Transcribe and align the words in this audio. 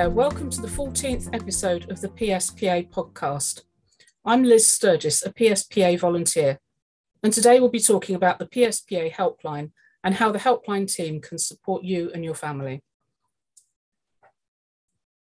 There, 0.00 0.08
welcome 0.08 0.48
to 0.48 0.62
the 0.62 0.66
14th 0.66 1.28
episode 1.34 1.90
of 1.90 2.00
the 2.00 2.08
PSPA 2.08 2.90
podcast. 2.90 3.64
I'm 4.24 4.42
Liz 4.42 4.66
Sturgis, 4.66 5.22
a 5.26 5.30
PSPA 5.30 6.00
volunteer, 6.00 6.58
and 7.22 7.30
today 7.34 7.60
we'll 7.60 7.68
be 7.68 7.80
talking 7.80 8.16
about 8.16 8.38
the 8.38 8.46
PSPA 8.46 9.12
helpline 9.12 9.72
and 10.02 10.14
how 10.14 10.32
the 10.32 10.38
helpline 10.38 10.90
team 10.90 11.20
can 11.20 11.36
support 11.36 11.84
you 11.84 12.10
and 12.14 12.24
your 12.24 12.34
family. 12.34 12.82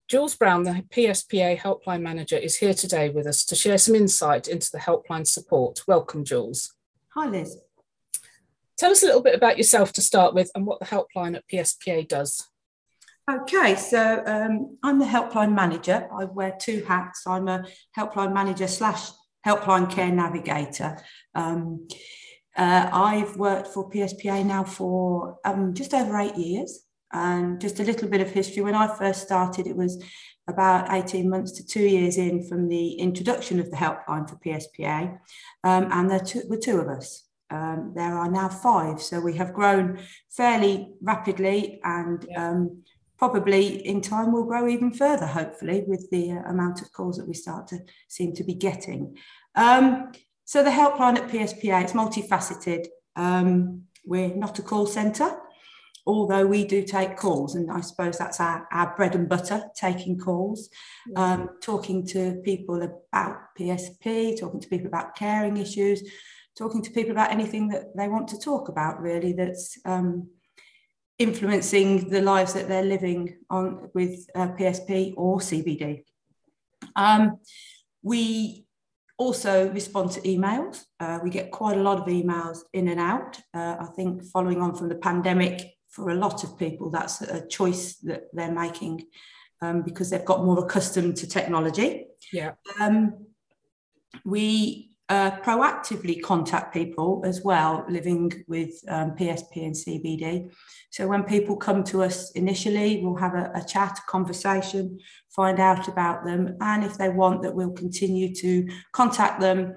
Jules 0.09 0.35
Brown, 0.35 0.65
the 0.65 0.85
PSPA 0.95 1.59
helpline 1.59 2.03
manager, 2.03 2.37
is 2.37 2.59
here 2.59 2.75
today 2.75 3.09
with 3.09 3.27
us 3.27 3.47
to 3.47 3.55
share 3.55 3.79
some 3.79 3.95
insight 3.95 4.47
into 4.47 4.69
the 4.71 4.81
helpline 4.81 5.27
support. 5.27 5.89
Welcome, 5.89 6.23
Jules. 6.23 6.75
Hi, 7.15 7.27
Liz. 7.27 7.57
Tell 8.77 8.91
us 8.91 9.03
a 9.03 9.07
little 9.07 9.23
bit 9.23 9.35
about 9.35 9.57
yourself 9.57 9.95
to 9.95 10.03
start 10.03 10.35
with 10.35 10.51
and 10.55 10.67
what 10.67 10.81
the 10.81 10.85
helpline 10.85 11.35
at 11.35 11.49
PSPA 11.49 12.07
does. 12.07 12.47
Okay, 13.29 13.75
so 13.75 14.23
um, 14.25 14.79
I'm 14.85 15.01
the 15.01 15.05
helpline 15.05 15.53
manager. 15.53 16.09
I 16.17 16.27
wear 16.27 16.57
two 16.61 16.85
hats. 16.87 17.27
I'm 17.27 17.49
a 17.49 17.67
helpline 17.97 18.33
manager 18.33 18.69
slash 18.69 19.11
helpline 19.45 19.91
care 19.91 20.13
navigator. 20.13 20.97
Um, 21.35 21.89
uh, 22.57 22.89
I've 22.93 23.37
worked 23.37 23.67
for 23.69 23.91
PSPA 23.91 24.47
now 24.47 24.63
for 24.63 25.39
um, 25.45 25.75
just 25.75 25.93
over 25.93 26.21
eight 26.21 26.37
years. 26.37 26.85
And 27.13 27.61
just 27.61 27.81
a 27.81 27.85
little 27.85 28.09
bit 28.09 28.21
of 28.21 28.31
history. 28.31 28.63
When 28.63 28.75
I 28.75 28.95
first 28.97 29.23
started, 29.23 29.67
it 29.67 29.77
was 29.77 30.03
about 30.49 30.93
18 30.93 31.29
months 31.29 31.53
to 31.53 31.67
two 31.67 31.87
years 31.87 32.19
in 32.19 32.47
from 32.47 32.69
the 32.69 32.93
introduction 32.93 33.59
of 33.59 33.71
the 33.71 33.77
helpline 33.77 34.29
for 34.29 34.37
PSPA. 34.37 35.19
Um, 35.65 35.89
and 35.91 36.11
there 36.11 36.21
two, 36.21 36.43
were 36.49 36.59
two 36.59 36.79
of 36.79 36.89
us. 36.89 37.25
Um, 37.51 37.93
there 37.95 38.17
are 38.17 38.31
now 38.31 38.49
five. 38.49 39.01
So 39.01 39.21
we 39.21 39.37
have 39.37 39.55
grown 39.55 40.01
fairly 40.31 40.95
rapidly 41.01 41.81
and 41.85 42.27
um, 42.37 42.83
probably 43.19 43.87
in 43.87 44.01
time 44.01 44.33
will 44.33 44.45
grow 44.45 44.69
even 44.69 44.93
further, 44.93 45.27
hopefully, 45.27 45.85
with 45.87 46.09
the 46.11 46.33
uh, 46.33 46.51
amount 46.51 46.83
of 46.83 46.93
calls 46.93 47.17
that 47.17 47.27
we 47.27 47.35
start 47.35 47.67
to 47.69 47.79
seem 48.09 48.35
to 48.35 48.45
be 48.45 48.55
getting. 48.55 49.17
Um, 49.55 50.13
so 50.45 50.63
the 50.63 50.71
helpline 50.71 51.17
at 51.17 51.29
PSPA, 51.29 51.83
it's 51.83 51.93
multifaceted. 51.93 52.87
Um, 53.17 53.83
we're 54.05 54.35
not 54.35 54.59
a 54.59 54.63
call 54.63 54.87
centre, 54.87 55.37
although 56.07 56.47
we 56.47 56.65
do 56.65 56.83
take 56.83 57.17
calls, 57.17 57.55
and 57.55 57.71
I 57.71 57.81
suppose 57.81 58.19
that's 58.19 58.39
our, 58.39 58.69
our 58.71 58.95
bread 58.97 59.15
and 59.15 59.29
butter, 59.29 59.65
taking 59.75 60.19
calls, 60.19 60.69
um, 61.17 61.51
talking 61.61 62.07
to 62.09 62.41
people 62.45 62.83
about 62.83 63.39
PSP, 63.59 64.39
talking 64.39 64.61
to 64.61 64.69
people 64.69 64.87
about 64.87 65.17
caring 65.17 65.57
issues, 65.57 66.09
talking 66.57 66.83
to 66.83 66.91
people 66.91 67.11
about 67.11 67.33
anything 67.33 67.69
that 67.69 67.97
they 67.97 68.09
want 68.09 68.29
to 68.29 68.39
talk 68.39 68.69
about, 68.69 69.01
really, 69.01 69.33
that's 69.33 69.79
um, 69.85 70.29
influencing 71.19 72.09
the 72.11 72.21
lives 72.21 72.53
that 72.55 72.69
they're 72.69 72.83
living 72.83 73.39
on 73.49 73.91
with 73.95 74.27
uh, 74.35 74.49
PSP 74.49 75.15
or 75.17 75.39
CBD. 75.39 76.05
Um, 76.95 77.39
we 78.03 78.67
also 79.19 79.71
respond 79.71 80.11
to 80.13 80.21
emails. 80.21 80.85
Uh, 81.01 81.19
we 81.23 81.31
get 81.31 81.51
quite 81.51 81.79
a 81.79 81.83
lot 81.83 81.99
of 81.99 82.07
emails 82.07 82.59
in 82.73 82.89
and 82.89 83.01
out. 83.01 83.41
Uh, 83.55 83.77
I 83.81 83.87
think 83.97 84.25
following 84.25 84.61
on 84.61 84.75
from 84.75 84.89
the 84.89 84.97
pandemic, 84.97 85.77
for 85.89 86.11
a 86.11 86.15
lot 86.15 86.45
of 86.45 86.59
people, 86.59 86.91
that's 86.91 87.23
a 87.23 87.47
choice 87.47 87.95
that 88.01 88.25
they're 88.35 88.53
making 88.53 89.07
um, 89.63 89.83
because 89.83 90.11
they've 90.11 90.25
got 90.25 90.45
more 90.45 90.63
accustomed 90.63 91.17
to 91.17 91.27
technology. 91.27 92.07
Yeah. 92.33 92.53
Um, 92.79 93.27
we 94.25 94.91
uh, 95.09 95.31
proactively 95.41 96.21
contact 96.21 96.73
people 96.73 97.23
as 97.25 97.43
well 97.43 97.85
living 97.89 98.33
with 98.49 98.71
um, 98.89 99.13
PSP 99.13 99.65
and 99.65 99.75
CBD. 99.75 100.51
So 100.91 101.07
when 101.07 101.23
people 101.23 101.57
come 101.57 101.85
to 101.85 102.03
us 102.03 102.33
initially, 102.33 103.01
we'll 103.03 103.17
have 103.17 103.35
a, 103.35 103.53
a, 103.55 103.65
chat, 103.65 103.99
a 103.99 104.11
conversation, 104.11 104.99
find 105.29 105.61
out 105.61 105.87
about 105.87 106.25
them, 106.25 106.57
and 106.61 106.83
if 106.83 106.99
they 106.99 107.09
want 107.09 107.43
that, 107.43 107.55
we'll 107.55 107.71
continue 107.71 108.35
to 108.35 108.69
contact 108.93 109.41
them 109.41 109.77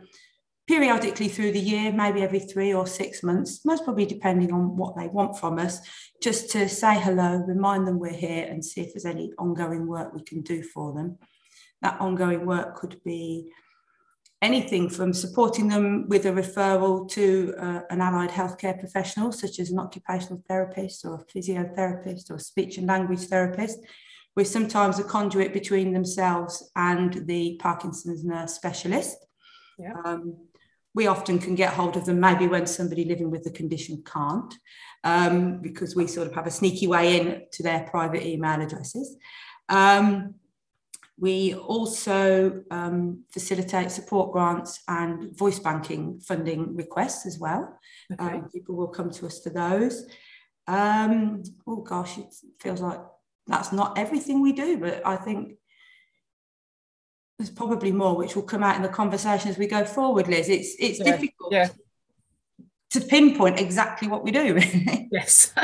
periodically 0.68 1.28
through 1.28 1.52
the 1.52 1.60
year, 1.60 1.92
maybe 1.92 2.22
every 2.22 2.40
three 2.40 2.74
or 2.74 2.86
six 2.86 3.24
months, 3.24 3.66
most 3.66 3.84
probably 3.84 4.06
depending 4.06 4.54
on 4.54 4.78
what 4.78 4.96
they 4.96 5.08
want 5.08 5.38
from 5.38 5.58
us, 5.58 5.80
just 6.22 6.52
to 6.52 6.70
say 6.70 7.00
hello, 7.00 7.38
remind 7.48 7.88
them 7.88 7.98
we're 7.98 8.12
here, 8.12 8.46
and 8.46 8.64
see 8.64 8.82
if 8.82 8.94
there's 8.94 9.06
any 9.06 9.32
ongoing 9.40 9.88
work 9.88 10.14
we 10.14 10.24
can 10.24 10.42
do 10.42 10.62
for 10.62 10.94
them. 10.94 11.18
That 11.82 12.00
ongoing 12.00 12.46
work 12.46 12.76
could 12.76 13.02
be 13.04 13.52
anything 14.42 14.90
from 14.90 15.14
supporting 15.14 15.68
them 15.68 16.08
with 16.08 16.26
a 16.26 16.32
referral 16.32 17.10
to 17.12 17.54
uh, 17.58 17.82
an 17.90 18.02
allied 18.02 18.30
healthcare 18.30 18.78
professional, 18.80 19.32
such 19.32 19.60
as 19.60 19.70
an 19.70 19.80
occupational 19.80 20.42
therapist 20.48 21.06
or 21.06 21.16
a 21.16 21.26
physiotherapist 21.26 22.32
or 22.32 22.40
speech 22.40 22.78
and 22.78 22.88
language 22.88 23.28
therapist. 23.28 23.80
We're 24.36 24.46
sometimes 24.46 25.00
a 25.00 25.04
conduit 25.04 25.52
between 25.52 25.92
themselves 25.92 26.72
and 26.76 27.28
the 27.28 27.58
Parkinson's 27.62 28.24
nurse 28.24 28.54
specialist. 28.54 29.18
Yeah. 29.78 29.94
Um, 30.06 30.38
we 30.96 31.08
often 31.08 31.40
can 31.40 31.56
get 31.56 31.74
hold 31.74 31.98
of 31.98 32.06
them 32.06 32.20
maybe 32.20 32.48
when 32.48 32.66
somebody 32.66 33.06
living 33.06 33.30
with 33.30 33.44
the 33.44 33.52
condition 33.52 34.04
can't, 34.06 34.54
um, 35.04 35.62
because 35.62 35.96
we 35.96 36.08
sort 36.08 36.28
of 36.28 36.34
have 36.34 36.48
a 36.48 36.52
sneaky 36.52 36.88
way 36.88 37.20
in 37.20 37.44
to 37.52 37.64
their 37.64 37.88
private 37.92 38.26
email 38.26 38.62
addresses. 38.62 39.18
Um, 39.68 40.36
we 41.20 41.54
also 41.54 42.64
um, 42.72 43.24
facilitate 43.32 43.92
support 43.92 44.32
grants 44.32 44.82
and 44.88 45.38
voice 45.38 45.60
banking 45.60 46.20
funding 46.22 46.76
requests 46.76 47.26
as 47.26 47.38
well. 47.38 47.78
Okay. 48.14 48.24
Um, 48.24 48.50
people 48.50 48.76
will 48.76 48.88
come 48.88 49.12
to 49.12 49.26
us 49.26 49.40
for 49.42 49.50
those. 49.50 50.06
Um, 50.68 51.44
oh 51.68 51.82
gosh, 51.82 52.18
it 52.18 52.34
feels 52.60 52.80
like 52.80 53.00
that's 53.48 53.74
not 53.74 53.98
everything 53.98 54.42
we 54.42 54.54
do, 54.54 54.78
but 54.78 55.06
I 55.06 55.18
think 55.18 55.56
there's 57.38 57.50
probably 57.50 57.92
more 57.92 58.16
which 58.16 58.36
will 58.36 58.44
come 58.44 58.64
out 58.64 58.76
in 58.76 58.82
the 58.82 58.90
conversation 58.90 59.50
as 59.50 59.58
we 59.58 59.68
go 59.68 59.84
forward, 59.84 60.28
Liz. 60.28 60.48
It's 60.48 60.76
it's 60.80 61.00
yeah. 61.00 61.06
difficult 61.06 61.52
yeah. 61.52 61.70
to 62.92 63.02
pinpoint 63.02 63.60
exactly 63.60 64.08
what 64.08 64.24
we 64.24 64.32
do. 64.32 64.60
yes, 65.12 65.54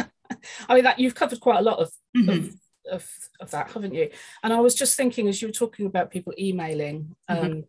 I 0.68 0.76
mean 0.76 0.84
that 0.84 1.00
you've 1.00 1.16
covered 1.16 1.40
quite 1.40 1.60
a 1.60 1.64
lot 1.64 1.80
of, 1.80 1.92
mm-hmm. 2.18 2.30
of 2.30 2.56
of, 2.92 3.08
of 3.40 3.52
that, 3.52 3.72
haven't 3.72 3.94
you? 3.94 4.10
And 4.44 4.54
I 4.54 4.60
was 4.60 4.76
just 4.76 4.96
thinking 4.98 5.28
as 5.28 5.42
you 5.42 5.48
were 5.48 5.54
talking 5.54 5.86
about 5.86 6.12
people 6.12 6.34
emailing, 6.38 7.16
um, 7.28 7.38
mm-hmm. 7.38 7.60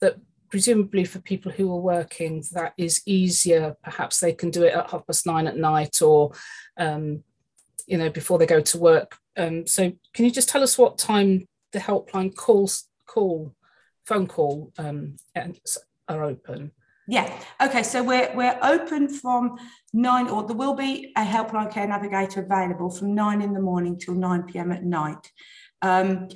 that 0.00 0.16
presumably 0.48 1.04
for 1.04 1.20
people 1.20 1.52
who 1.52 1.72
are 1.72 1.80
working, 1.80 2.44
that 2.52 2.72
is 2.76 3.02
easier. 3.06 3.76
Perhaps 3.82 4.20
they 4.20 4.32
can 4.32 4.50
do 4.50 4.64
it 4.64 4.74
at 4.74 4.90
half 4.90 5.06
past 5.06 5.26
nine 5.26 5.46
at 5.46 5.56
night 5.56 6.02
or, 6.02 6.32
um, 6.76 7.22
you 7.86 7.98
know, 7.98 8.10
before 8.10 8.38
they 8.38 8.46
go 8.46 8.60
to 8.60 8.78
work. 8.78 9.16
Um, 9.36 9.66
so 9.66 9.92
can 10.14 10.24
you 10.24 10.30
just 10.30 10.48
tell 10.48 10.62
us 10.62 10.78
what 10.78 10.98
time 10.98 11.46
the 11.72 11.78
helpline 11.78 12.34
calls, 12.34 12.88
call, 13.06 13.54
phone 14.04 14.26
call 14.26 14.72
um, 14.78 15.16
are 16.08 16.24
open? 16.24 16.72
Yeah. 17.08 17.32
Okay. 17.62 17.82
So 17.82 18.02
we're 18.02 18.30
we're 18.34 18.58
open 18.62 19.08
from 19.08 19.58
nine, 19.92 20.28
or 20.28 20.44
there 20.46 20.56
will 20.56 20.74
be 20.74 21.12
a 21.16 21.24
helpline 21.24 21.72
care 21.72 21.86
navigator 21.86 22.42
available 22.42 22.90
from 22.90 23.14
nine 23.14 23.42
in 23.42 23.52
the 23.52 23.60
morning 23.60 23.98
till 23.98 24.14
nine 24.14 24.42
pm 24.42 24.72
at 24.72 24.84
night. 24.84 25.30
Um, 25.82 26.28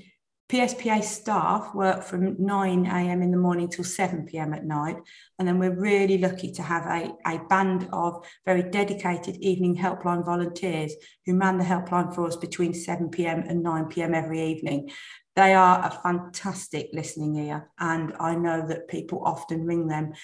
PSPA 0.50 1.04
staff 1.04 1.72
work 1.76 2.02
from 2.02 2.34
9 2.44 2.86
a.m. 2.86 3.22
in 3.22 3.30
the 3.30 3.36
morning 3.36 3.68
till 3.68 3.84
7 3.84 4.26
p.m. 4.26 4.52
at 4.52 4.64
night. 4.64 4.96
And 5.38 5.46
then 5.46 5.60
we're 5.60 5.78
really 5.78 6.18
lucky 6.18 6.50
to 6.52 6.62
have 6.62 6.86
a, 6.86 7.12
a 7.24 7.38
band 7.48 7.88
of 7.92 8.26
very 8.44 8.64
dedicated 8.68 9.36
evening 9.36 9.76
helpline 9.76 10.24
volunteers 10.24 10.92
who 11.24 11.34
man 11.34 11.56
the 11.56 11.62
helpline 11.62 12.12
for 12.12 12.26
us 12.26 12.34
between 12.34 12.74
7 12.74 13.10
p.m. 13.10 13.44
and 13.46 13.62
9 13.62 13.84
p.m. 13.86 14.12
every 14.12 14.42
evening. 14.42 14.90
They 15.36 15.54
are 15.54 15.86
a 15.86 16.00
fantastic 16.02 16.88
listening 16.92 17.36
ear. 17.36 17.70
And 17.78 18.14
I 18.18 18.34
know 18.34 18.66
that 18.66 18.88
people 18.88 19.22
often 19.24 19.64
ring 19.64 19.86
them 19.86 20.14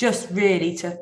just 0.00 0.30
really 0.30 0.74
to 0.74 0.98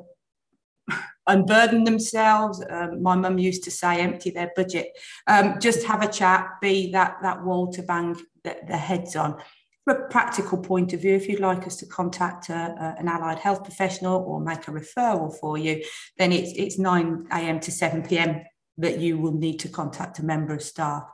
unburden 1.28 1.84
themselves. 1.84 2.62
Um, 2.68 3.00
my 3.00 3.14
mum 3.14 3.38
used 3.38 3.62
to 3.64 3.70
say, 3.70 4.00
empty 4.00 4.30
their 4.30 4.50
budget. 4.56 4.88
Um, 5.28 5.60
just 5.60 5.86
have 5.86 6.02
a 6.02 6.08
chat, 6.08 6.48
be 6.60 6.90
that 6.92 7.18
that 7.22 7.44
wall 7.44 7.70
to 7.74 7.82
bang 7.82 8.16
their, 8.42 8.56
their 8.66 8.76
heads 8.76 9.14
on. 9.14 9.40
From 9.84 9.96
a 9.96 10.08
practical 10.08 10.58
point 10.58 10.92
of 10.92 11.00
view, 11.00 11.14
if 11.14 11.28
you'd 11.28 11.38
like 11.38 11.64
us 11.66 11.76
to 11.76 11.86
contact 11.86 12.48
a, 12.48 12.54
a, 12.54 12.96
an 12.98 13.08
allied 13.08 13.38
health 13.38 13.62
professional 13.62 14.20
or 14.22 14.40
make 14.40 14.66
a 14.66 14.72
referral 14.72 15.32
for 15.38 15.56
you, 15.56 15.84
then 16.18 16.32
it's 16.32 16.52
it's 16.56 16.78
9 16.78 17.28
a.m. 17.30 17.60
to 17.60 17.70
7 17.70 18.02
p.m. 18.02 18.42
that 18.78 18.98
you 18.98 19.16
will 19.16 19.32
need 19.32 19.60
to 19.60 19.68
contact 19.68 20.18
a 20.18 20.24
member 20.24 20.54
of 20.54 20.62
staff. 20.62 21.04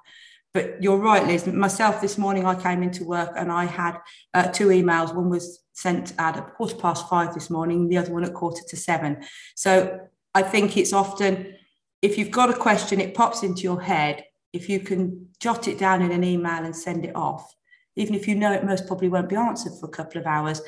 But 0.54 0.80
you're 0.80 0.98
right, 0.98 1.26
Liz. 1.26 1.48
Myself 1.48 2.00
this 2.00 2.16
morning, 2.16 2.46
I 2.46 2.54
came 2.54 2.84
into 2.84 3.04
work 3.04 3.32
and 3.36 3.50
I 3.50 3.64
had 3.64 3.98
uh, 4.32 4.44
two 4.44 4.68
emails. 4.68 5.12
One 5.12 5.28
was 5.28 5.64
sent 5.72 6.14
at 6.16 6.38
a 6.38 6.42
quarter 6.42 6.76
past 6.76 7.08
five 7.08 7.34
this 7.34 7.50
morning, 7.50 7.88
the 7.88 7.98
other 7.98 8.12
one 8.12 8.22
at 8.22 8.32
quarter 8.32 8.62
to 8.68 8.76
seven. 8.76 9.24
So 9.56 9.98
I 10.32 10.42
think 10.42 10.76
it's 10.76 10.92
often, 10.92 11.54
if 12.02 12.16
you've 12.16 12.30
got 12.30 12.50
a 12.50 12.56
question, 12.56 13.00
it 13.00 13.14
pops 13.14 13.42
into 13.42 13.62
your 13.62 13.82
head. 13.82 14.24
If 14.52 14.68
you 14.68 14.78
can 14.78 15.30
jot 15.40 15.66
it 15.66 15.76
down 15.76 16.02
in 16.02 16.12
an 16.12 16.22
email 16.22 16.64
and 16.64 16.74
send 16.74 17.04
it 17.04 17.16
off, 17.16 17.52
even 17.96 18.14
if 18.14 18.28
you 18.28 18.36
know 18.36 18.52
it 18.52 18.64
most 18.64 18.86
probably 18.86 19.08
won't 19.08 19.28
be 19.28 19.36
answered 19.36 19.72
for 19.80 19.86
a 19.86 19.92
couple 19.92 20.20
of 20.20 20.26
hours, 20.26 20.62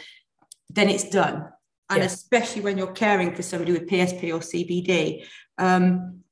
then 0.68 0.88
it's 0.88 1.08
done. 1.08 1.48
And 1.88 2.02
especially 2.02 2.62
when 2.62 2.76
you're 2.76 2.88
caring 2.88 3.32
for 3.36 3.42
somebody 3.42 3.70
with 3.70 3.88
PSP 3.88 4.34
or 4.34 4.40
CBD, 4.40 5.24
um, 5.58 6.24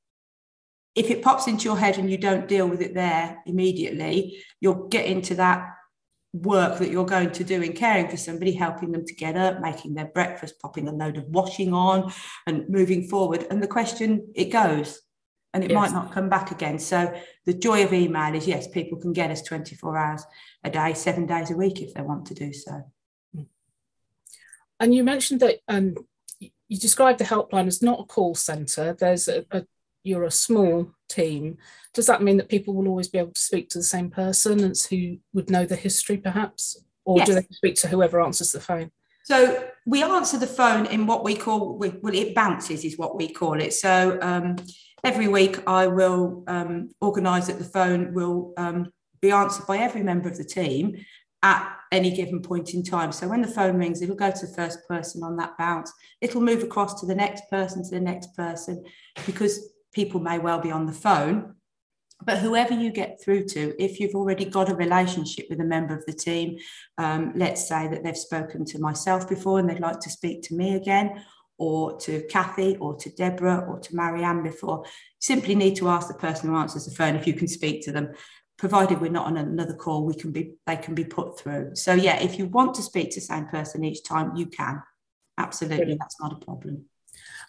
if 0.94 1.10
it 1.10 1.22
pops 1.22 1.46
into 1.46 1.64
your 1.64 1.78
head 1.78 1.98
and 1.98 2.10
you 2.10 2.18
don't 2.18 2.48
deal 2.48 2.68
with 2.68 2.80
it 2.80 2.94
there 2.94 3.42
immediately, 3.46 4.42
you'll 4.60 4.88
get 4.88 5.06
into 5.06 5.34
that 5.34 5.68
work 6.32 6.78
that 6.78 6.90
you're 6.90 7.06
going 7.06 7.30
to 7.30 7.44
do 7.44 7.62
in 7.62 7.72
caring 7.72 8.08
for 8.08 8.16
somebody, 8.16 8.52
helping 8.52 8.92
them 8.92 9.04
to 9.04 9.14
get 9.14 9.36
up, 9.36 9.60
making 9.60 9.94
their 9.94 10.06
breakfast, 10.06 10.60
popping 10.60 10.88
a 10.88 10.92
load 10.92 11.16
of 11.16 11.24
washing 11.26 11.72
on, 11.72 12.12
and 12.46 12.68
moving 12.68 13.08
forward. 13.08 13.46
And 13.50 13.62
the 13.62 13.68
question, 13.68 14.32
it 14.34 14.46
goes 14.46 15.00
and 15.52 15.62
it 15.62 15.70
yes. 15.70 15.76
might 15.76 15.92
not 15.92 16.12
come 16.12 16.28
back 16.28 16.50
again. 16.50 16.80
So 16.80 17.14
the 17.46 17.54
joy 17.54 17.84
of 17.84 17.92
email 17.92 18.34
is 18.34 18.48
yes, 18.48 18.66
people 18.66 18.98
can 18.98 19.12
get 19.12 19.30
us 19.30 19.42
24 19.42 19.96
hours 19.96 20.24
a 20.64 20.70
day, 20.70 20.94
seven 20.94 21.26
days 21.26 21.50
a 21.52 21.56
week 21.56 21.80
if 21.80 21.94
they 21.94 22.02
want 22.02 22.26
to 22.26 22.34
do 22.34 22.52
so. 22.52 22.82
And 24.80 24.92
you 24.92 25.04
mentioned 25.04 25.38
that 25.40 25.60
um, 25.68 25.94
you 26.40 26.78
described 26.78 27.20
the 27.20 27.24
helpline 27.24 27.68
as 27.68 27.80
not 27.80 28.00
a 28.00 28.04
call 28.04 28.34
centre. 28.34 28.96
There's 28.98 29.28
a, 29.28 29.44
a 29.52 29.64
you're 30.04 30.24
a 30.24 30.30
small 30.30 30.90
team. 31.08 31.58
Does 31.92 32.06
that 32.06 32.22
mean 32.22 32.36
that 32.36 32.48
people 32.48 32.74
will 32.74 32.88
always 32.88 33.08
be 33.08 33.18
able 33.18 33.32
to 33.32 33.40
speak 33.40 33.70
to 33.70 33.78
the 33.78 33.84
same 33.84 34.10
person 34.10 34.62
as 34.62 34.86
who 34.86 35.16
would 35.32 35.50
know 35.50 35.64
the 35.64 35.76
history, 35.76 36.18
perhaps, 36.18 36.84
or 37.04 37.18
yes. 37.18 37.26
do 37.26 37.34
they 37.34 37.46
speak 37.50 37.74
to 37.76 37.88
whoever 37.88 38.20
answers 38.20 38.52
the 38.52 38.60
phone? 38.60 38.90
So 39.24 39.66
we 39.86 40.02
answer 40.02 40.38
the 40.38 40.46
phone 40.46 40.84
in 40.86 41.06
what 41.06 41.24
we 41.24 41.34
call 41.34 41.78
well, 41.78 42.14
it 42.14 42.34
bounces 42.34 42.84
is 42.84 42.98
what 42.98 43.16
we 43.16 43.32
call 43.32 43.60
it. 43.60 43.72
So 43.72 44.18
um, 44.20 44.56
every 45.02 45.28
week 45.28 45.58
I 45.66 45.86
will 45.86 46.44
um, 46.46 46.90
organise 47.00 47.46
that 47.46 47.58
the 47.58 47.64
phone 47.64 48.12
will 48.12 48.52
um, 48.58 48.92
be 49.22 49.30
answered 49.30 49.66
by 49.66 49.78
every 49.78 50.02
member 50.02 50.28
of 50.28 50.36
the 50.36 50.44
team 50.44 51.02
at 51.42 51.74
any 51.90 52.10
given 52.10 52.42
point 52.42 52.74
in 52.74 52.82
time. 52.82 53.12
So 53.12 53.28
when 53.28 53.40
the 53.40 53.48
phone 53.48 53.76
rings, 53.76 54.02
it'll 54.02 54.16
go 54.16 54.30
to 54.30 54.46
the 54.46 54.54
first 54.54 54.86
person 54.88 55.22
on 55.22 55.36
that 55.36 55.56
bounce. 55.56 55.92
It'll 56.20 56.40
move 56.40 56.62
across 56.62 57.00
to 57.00 57.06
the 57.06 57.14
next 57.14 57.44
person, 57.48 57.82
to 57.84 57.90
the 57.90 58.00
next 58.00 58.34
person, 58.34 58.84
because 59.24 59.73
people 59.94 60.20
may 60.20 60.38
well 60.38 60.60
be 60.60 60.70
on 60.70 60.86
the 60.86 60.92
phone. 60.92 61.54
But 62.24 62.38
whoever 62.38 62.72
you 62.72 62.90
get 62.90 63.20
through 63.22 63.46
to, 63.48 63.74
if 63.82 63.98
you've 63.98 64.14
already 64.14 64.44
got 64.44 64.70
a 64.70 64.74
relationship 64.74 65.46
with 65.50 65.60
a 65.60 65.64
member 65.64 65.96
of 65.96 66.06
the 66.06 66.12
team, 66.12 66.58
um, 66.96 67.32
let's 67.34 67.68
say 67.68 67.88
that 67.88 68.04
they've 68.04 68.16
spoken 68.16 68.64
to 68.66 68.78
myself 68.78 69.28
before 69.28 69.58
and 69.58 69.68
they'd 69.68 69.80
like 69.80 70.00
to 70.00 70.10
speak 70.10 70.42
to 70.44 70.54
me 70.54 70.74
again, 70.74 71.22
or 71.58 71.98
to 72.00 72.22
Kathy, 72.28 72.76
or 72.76 72.96
to 72.96 73.10
Deborah, 73.10 73.66
or 73.68 73.78
to 73.80 73.96
Marianne 73.96 74.42
before, 74.42 74.84
simply 75.18 75.54
need 75.54 75.76
to 75.76 75.88
ask 75.88 76.08
the 76.08 76.14
person 76.14 76.48
who 76.48 76.56
answers 76.56 76.86
the 76.86 76.94
phone 76.94 77.16
if 77.16 77.26
you 77.26 77.34
can 77.34 77.48
speak 77.48 77.84
to 77.84 77.92
them 77.92 78.12
provided 78.56 79.00
we're 79.00 79.10
not 79.10 79.26
on 79.26 79.36
another 79.36 79.74
call, 79.74 80.04
we 80.04 80.14
can 80.14 80.32
be 80.32 80.54
they 80.66 80.76
can 80.76 80.94
be 80.94 81.04
put 81.04 81.38
through. 81.38 81.74
So 81.74 81.92
yeah, 81.92 82.20
if 82.22 82.38
you 82.38 82.46
want 82.46 82.74
to 82.74 82.82
speak 82.82 83.10
to 83.10 83.20
the 83.20 83.26
same 83.26 83.46
person 83.46 83.84
each 83.84 84.04
time, 84.04 84.36
you 84.36 84.46
can. 84.46 84.82
Absolutely, 85.36 85.78
Brilliant. 85.78 86.00
that's 86.00 86.20
not 86.20 86.32
a 86.32 86.44
problem. 86.44 86.84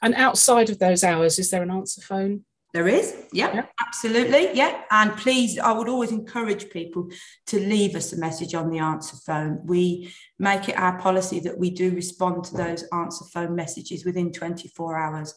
And 0.01 0.13
outside 0.15 0.69
of 0.69 0.79
those 0.79 1.03
hours, 1.03 1.39
is 1.39 1.49
there 1.51 1.63
an 1.63 1.71
answer 1.71 2.01
phone? 2.01 2.45
There 2.75 2.89
is, 2.89 3.15
yeah, 3.31 3.55
yeah, 3.55 3.65
absolutely, 3.79 4.49
yeah. 4.53 4.81
And 4.91 5.15
please, 5.15 5.57
I 5.57 5.71
would 5.71 5.87
always 5.87 6.11
encourage 6.11 6.69
people 6.69 7.09
to 7.47 7.57
leave 7.57 7.95
us 7.95 8.11
a 8.11 8.17
message 8.17 8.53
on 8.53 8.69
the 8.69 8.79
answer 8.79 9.15
phone. 9.25 9.61
We 9.63 10.13
make 10.39 10.67
it 10.67 10.77
our 10.77 10.99
policy 10.99 11.39
that 11.39 11.57
we 11.57 11.69
do 11.69 11.91
respond 11.91 12.43
to 12.43 12.57
those 12.57 12.83
answer 12.91 13.23
phone 13.33 13.55
messages 13.55 14.03
within 14.03 14.33
24 14.33 14.97
hours. 14.97 15.35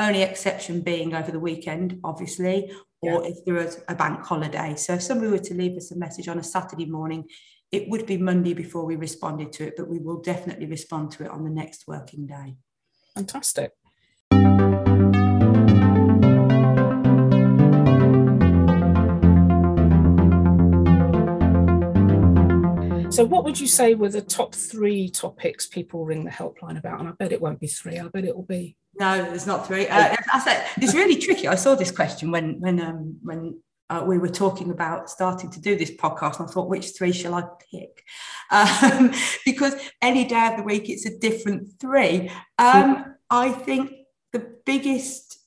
Only 0.00 0.22
exception 0.22 0.80
being 0.80 1.14
over 1.14 1.30
the 1.30 1.38
weekend, 1.38 2.00
obviously, 2.02 2.72
or 3.02 3.22
yeah. 3.22 3.30
if 3.30 3.44
there 3.44 3.58
is 3.58 3.80
a 3.86 3.94
bank 3.94 4.24
holiday. 4.24 4.74
So 4.74 4.94
if 4.94 5.02
somebody 5.02 5.30
were 5.30 5.38
to 5.38 5.54
leave 5.54 5.76
us 5.76 5.92
a 5.92 5.96
message 5.96 6.26
on 6.26 6.40
a 6.40 6.42
Saturday 6.42 6.86
morning, 6.86 7.24
it 7.70 7.88
would 7.88 8.04
be 8.04 8.16
Monday 8.18 8.52
before 8.52 8.84
we 8.84 8.96
responded 8.96 9.52
to 9.52 9.68
it, 9.68 9.74
but 9.76 9.86
we 9.86 10.00
will 10.00 10.20
definitely 10.20 10.66
respond 10.66 11.12
to 11.12 11.24
it 11.24 11.30
on 11.30 11.44
the 11.44 11.50
next 11.50 11.86
working 11.86 12.26
day. 12.26 12.56
Fantastic. 13.14 13.74
So, 23.20 23.26
what 23.26 23.44
would 23.44 23.60
you 23.60 23.66
say 23.66 23.94
were 23.94 24.08
the 24.08 24.22
top 24.22 24.54
three 24.54 25.10
topics 25.10 25.66
people 25.66 26.06
ring 26.06 26.24
the 26.24 26.30
helpline 26.30 26.78
about? 26.78 27.00
And 27.00 27.08
I 27.10 27.12
bet 27.12 27.32
it 27.32 27.42
won't 27.42 27.60
be 27.60 27.66
three. 27.66 27.98
I 27.98 28.08
bet 28.08 28.24
it 28.24 28.34
will 28.34 28.44
be 28.44 28.78
no, 28.98 29.22
there's 29.22 29.46
not 29.46 29.66
three. 29.66 29.86
Uh, 29.88 30.16
I 30.32 30.40
said 30.40 30.66
it's 30.78 30.94
really 30.94 31.16
tricky. 31.16 31.46
I 31.46 31.54
saw 31.54 31.74
this 31.74 31.90
question 31.90 32.30
when 32.30 32.58
when 32.60 32.80
um, 32.80 33.18
when 33.22 33.60
uh, 33.90 34.02
we 34.06 34.16
were 34.16 34.30
talking 34.30 34.70
about 34.70 35.10
starting 35.10 35.50
to 35.50 35.60
do 35.60 35.76
this 35.76 35.90
podcast, 35.90 36.40
and 36.40 36.48
I 36.48 36.50
thought, 36.50 36.70
which 36.70 36.96
three 36.96 37.12
shall 37.12 37.34
I 37.34 37.44
pick? 37.70 38.02
Um, 38.52 39.12
because 39.44 39.76
any 40.02 40.24
day 40.24 40.48
of 40.48 40.56
the 40.56 40.64
week, 40.64 40.88
it's 40.88 41.06
a 41.06 41.16
different 41.16 41.78
three. 41.78 42.32
Um, 42.58 43.14
I 43.30 43.52
think 43.52 43.92
the 44.32 44.56
biggest 44.66 45.38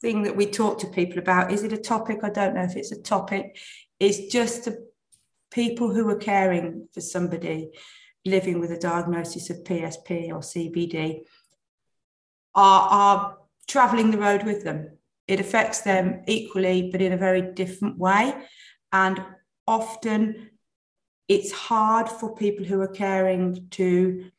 thing 0.00 0.22
that 0.24 0.34
we 0.34 0.46
talk 0.46 0.80
to 0.80 0.88
people 0.88 1.20
about 1.20 1.52
is 1.52 1.62
it 1.62 1.72
a 1.72 1.76
topic? 1.76 2.24
I 2.24 2.30
don't 2.30 2.54
know 2.56 2.64
if 2.64 2.74
it's 2.74 2.90
a 2.90 3.00
topic. 3.00 3.56
Is 4.00 4.26
just 4.32 4.68
people 5.52 5.92
who 5.92 6.08
are 6.08 6.16
caring 6.16 6.88
for 6.92 7.00
somebody 7.00 7.70
living 8.24 8.60
with 8.60 8.72
a 8.72 8.78
diagnosis 8.78 9.50
of 9.50 9.64
PSP 9.64 10.28
or 10.28 10.40
CBD 10.40 11.22
are, 12.54 12.88
are 12.88 13.38
traveling 13.68 14.10
the 14.10 14.18
road 14.18 14.44
with 14.44 14.64
them. 14.64 14.98
It 15.28 15.40
affects 15.40 15.80
them 15.82 16.22
equally, 16.26 16.90
but 16.90 17.02
in 17.02 17.12
a 17.12 17.16
very 17.16 17.42
different 17.42 17.98
way. 17.98 18.34
And 18.92 19.24
often 19.66 20.50
it's 21.28 21.52
hard 21.52 22.08
for 22.08 22.34
people 22.34 22.64
who 22.64 22.80
are 22.80 22.88
caring 22.88 23.68
to, 23.70 24.30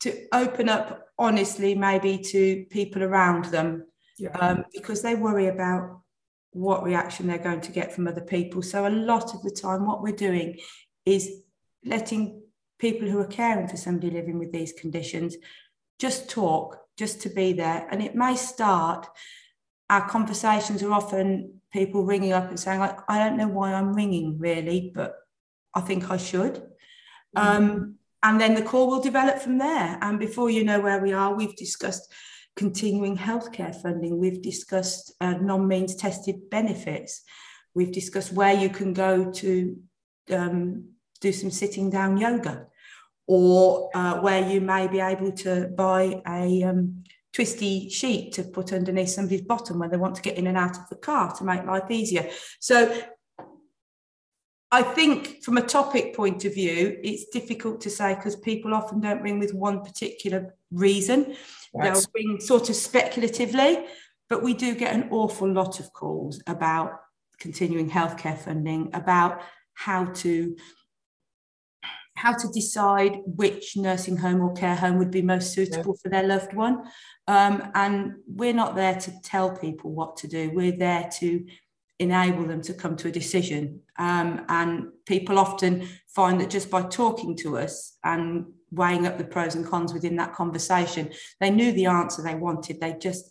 to 0.00 0.26
open 0.32 0.68
up 0.68 1.04
honestly, 1.18 1.74
maybe 1.74 2.18
to 2.18 2.64
people 2.70 3.02
around 3.02 3.46
them, 3.46 3.86
yeah. 4.18 4.30
um, 4.38 4.64
because 4.72 5.02
they 5.02 5.14
worry 5.14 5.48
about 5.48 6.00
what 6.52 6.82
reaction 6.82 7.26
they're 7.26 7.38
going 7.38 7.60
to 7.60 7.72
get 7.72 7.92
from 7.92 8.08
other 8.08 8.20
people. 8.20 8.62
So 8.62 8.86
a 8.86 8.88
lot 8.88 9.34
of 9.34 9.42
the 9.42 9.50
time, 9.50 9.86
what 9.86 10.02
we're 10.02 10.16
doing 10.16 10.58
is 11.04 11.30
letting 11.84 12.42
people 12.78 13.08
who 13.08 13.18
are 13.18 13.26
caring 13.26 13.68
for 13.68 13.76
somebody 13.76 14.10
living 14.10 14.38
with 14.38 14.52
these 14.52 14.72
conditions 14.72 15.36
just 15.98 16.30
talk 16.30 16.78
just 16.96 17.20
to 17.22 17.28
be 17.28 17.52
there. 17.52 17.86
And 17.90 18.02
it 18.02 18.14
may 18.14 18.36
start, 18.36 19.06
our 19.90 20.08
conversations 20.08 20.82
are 20.82 20.92
often 20.92 21.60
people 21.72 22.04
ringing 22.04 22.32
up 22.32 22.48
and 22.48 22.58
saying, 22.58 22.80
like, 22.80 22.98
I 23.08 23.18
don't 23.18 23.36
know 23.36 23.48
why 23.48 23.72
I'm 23.72 23.92
ringing 23.92 24.38
really, 24.38 24.92
but 24.94 25.14
I 25.74 25.80
think 25.80 26.10
I 26.10 26.16
should. 26.16 26.54
Mm-hmm. 27.36 27.38
Um, 27.38 27.94
and 28.22 28.40
then 28.40 28.54
the 28.54 28.62
call 28.62 28.88
will 28.88 29.00
develop 29.00 29.38
from 29.38 29.58
there. 29.58 29.98
And 30.00 30.18
before 30.18 30.50
you 30.50 30.64
know 30.64 30.80
where 30.80 31.00
we 31.00 31.12
are, 31.12 31.34
we've 31.34 31.56
discussed 31.56 32.12
continuing 32.58 33.16
healthcare 33.16 33.72
funding, 33.80 34.18
we've 34.18 34.42
discussed 34.42 35.12
uh, 35.20 35.34
non 35.34 35.68
means 35.68 35.94
tested 35.94 36.50
benefits, 36.50 37.22
we've 37.72 37.92
discussed 37.92 38.32
where 38.32 38.52
you 38.52 38.68
can 38.68 38.92
go 38.92 39.30
to 39.30 39.78
um, 40.30 40.88
do 41.20 41.32
some 41.32 41.52
sitting 41.52 41.88
down 41.88 42.16
yoga 42.16 42.66
or 43.28 43.88
uh, 43.94 44.20
where 44.20 44.50
you 44.50 44.60
may 44.60 44.88
be 44.88 44.98
able 44.98 45.30
to 45.30 45.68
buy 45.76 46.20
a 46.26 46.64
um, 46.64 47.04
twisty 47.32 47.88
sheet 47.88 48.32
to 48.32 48.42
put 48.42 48.72
underneath 48.72 49.10
somebody's 49.10 49.42
bottom 49.42 49.78
when 49.78 49.90
they 49.90 49.96
want 49.96 50.16
to 50.16 50.22
get 50.22 50.36
in 50.36 50.48
and 50.48 50.58
out 50.58 50.76
of 50.76 50.88
the 50.88 50.96
car 50.96 51.32
to 51.32 51.44
make 51.44 51.64
life 51.64 51.88
easier. 51.90 52.28
So 52.58 53.02
I 54.72 54.82
think 54.82 55.44
from 55.44 55.58
a 55.58 55.62
topic 55.62 56.16
point 56.16 56.44
of 56.44 56.54
view, 56.54 56.98
it's 57.04 57.26
difficult 57.28 57.80
to 57.82 57.90
say 57.90 58.16
because 58.16 58.34
people 58.34 58.74
often 58.74 59.00
don't 59.00 59.22
ring 59.22 59.38
with 59.38 59.54
one 59.54 59.84
particular 59.84 60.56
reason. 60.72 61.36
They'll 61.74 62.02
ring 62.14 62.40
sort 62.40 62.70
of 62.70 62.76
speculatively, 62.76 63.84
but 64.28 64.42
we 64.42 64.54
do 64.54 64.74
get 64.74 64.94
an 64.94 65.08
awful 65.10 65.50
lot 65.50 65.80
of 65.80 65.92
calls 65.92 66.42
about 66.46 66.92
continuing 67.38 67.90
healthcare 67.90 68.38
funding, 68.38 68.90
about 68.94 69.42
how 69.74 70.06
to 70.06 70.56
how 72.18 72.32
to 72.32 72.48
decide 72.48 73.20
which 73.24 73.76
nursing 73.76 74.16
home 74.16 74.40
or 74.40 74.52
care 74.52 74.74
home 74.74 74.98
would 74.98 75.10
be 75.10 75.22
most 75.22 75.52
suitable 75.52 75.94
yeah. 75.94 76.00
for 76.02 76.08
their 76.08 76.26
loved 76.26 76.52
one. 76.52 76.82
Um, 77.28 77.70
and 77.76 78.14
we're 78.26 78.52
not 78.52 78.74
there 78.74 78.96
to 78.96 79.12
tell 79.22 79.56
people 79.56 79.92
what 79.92 80.16
to 80.18 80.26
do, 80.26 80.50
we're 80.50 80.76
there 80.76 81.08
to 81.20 81.46
enable 81.98 82.44
them 82.44 82.62
to 82.62 82.74
come 82.74 82.96
to 82.96 83.08
a 83.08 83.12
decision. 83.12 83.80
Um, 83.98 84.44
and 84.48 84.88
people 85.06 85.38
often 85.38 85.88
find 86.08 86.40
that 86.40 86.50
just 86.50 86.70
by 86.70 86.82
talking 86.82 87.36
to 87.38 87.58
us 87.58 87.96
and 88.04 88.46
weighing 88.70 89.06
up 89.06 89.18
the 89.18 89.24
pros 89.24 89.54
and 89.54 89.66
cons 89.66 89.92
within 89.92 90.16
that 90.16 90.34
conversation, 90.34 91.10
they 91.40 91.50
knew 91.50 91.72
the 91.72 91.86
answer 91.86 92.22
they 92.22 92.34
wanted, 92.34 92.80
they 92.80 92.94
just 93.00 93.30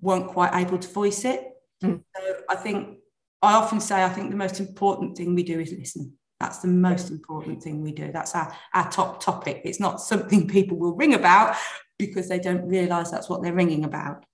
weren't 0.00 0.28
quite 0.28 0.54
able 0.54 0.78
to 0.78 0.88
voice 0.88 1.24
it. 1.24 1.44
Mm. 1.82 2.02
So 2.16 2.36
I 2.48 2.56
think 2.56 2.98
I 3.42 3.54
often 3.54 3.80
say 3.80 4.02
I 4.02 4.08
think 4.08 4.30
the 4.30 4.36
most 4.36 4.60
important 4.60 5.16
thing 5.16 5.34
we 5.34 5.42
do 5.42 5.60
is 5.60 5.72
listen. 5.72 6.14
That's 6.38 6.60
the 6.60 6.68
most 6.68 7.10
important 7.10 7.62
thing 7.62 7.82
we 7.82 7.92
do. 7.92 8.10
That's 8.12 8.34
our, 8.34 8.54
our 8.72 8.90
top 8.90 9.22
topic. 9.22 9.60
It's 9.64 9.80
not 9.80 10.00
something 10.00 10.48
people 10.56 10.78
will 10.78 10.96
ring 10.96 11.12
about 11.12 11.56
because 11.98 12.30
they 12.30 12.38
don't 12.38 12.66
realize 12.66 13.10
that's 13.10 13.28
what 13.28 13.42
they're 13.42 13.52
ringing 13.52 13.84
about. 13.84 14.24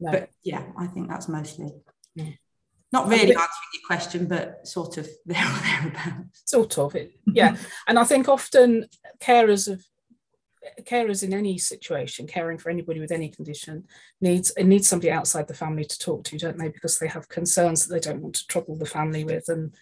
No. 0.00 0.10
But 0.10 0.30
yeah, 0.42 0.64
I 0.76 0.88
think 0.88 1.08
that's 1.08 1.28
mostly 1.28 1.70
not 2.92 3.08
really 3.08 3.32
answering 3.32 3.72
your 3.72 3.86
question, 3.86 4.26
but 4.26 4.66
sort 4.66 4.98
of 4.98 5.08
there 5.26 5.44
or 5.44 5.58
thereabouts. 5.60 6.42
Sort 6.44 6.78
of, 6.78 6.94
it, 6.94 7.12
yeah. 7.26 7.56
and 7.86 7.98
I 7.98 8.04
think 8.04 8.28
often 8.28 8.86
carers 9.20 9.70
of 9.70 9.84
carers 10.82 11.22
in 11.22 11.32
any 11.32 11.58
situation, 11.58 12.26
caring 12.26 12.58
for 12.58 12.70
anybody 12.70 13.00
with 13.00 13.12
any 13.12 13.28
condition, 13.28 13.84
needs 14.20 14.52
it 14.56 14.64
needs 14.64 14.88
somebody 14.88 15.10
outside 15.10 15.48
the 15.48 15.54
family 15.54 15.84
to 15.84 15.98
talk 15.98 16.24
to, 16.24 16.38
don't 16.38 16.58
they? 16.58 16.68
Because 16.68 16.98
they 16.98 17.08
have 17.08 17.28
concerns 17.28 17.86
that 17.86 17.94
they 17.94 18.00
don't 18.00 18.22
want 18.22 18.36
to 18.36 18.46
trouble 18.46 18.76
the 18.76 18.86
family 18.86 19.24
with, 19.24 19.48
and 19.48 19.72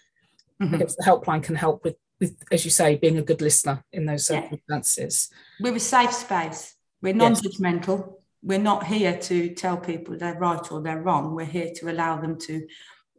mm-hmm. 0.61 0.79
the 0.79 0.97
helpline 1.05 1.43
can 1.43 1.55
help 1.55 1.85
with, 1.85 1.97
with, 2.19 2.37
as 2.51 2.65
you 2.65 2.71
say, 2.71 2.97
being 2.97 3.19
a 3.19 3.23
good 3.23 3.43
listener 3.43 3.85
in 3.93 4.07
those 4.07 4.27
circumstances. 4.27 5.29
Yeah. 5.59 5.71
We're 5.71 5.77
a 5.77 5.81
safe 5.81 6.13
space. 6.13 6.75
We're 7.03 7.15
non-judgmental. 7.15 7.99
Yes. 7.99 8.17
We're 8.43 8.59
not 8.59 8.87
here 8.87 9.19
to 9.19 9.55
tell 9.55 9.77
people 9.77 10.17
they're 10.17 10.39
right 10.39 10.73
or 10.73 10.81
they're 10.81 11.03
wrong. 11.03 11.35
We're 11.35 11.45
here 11.45 11.73
to 11.77 11.91
allow 11.91 12.21
them 12.21 12.39
to 12.41 12.67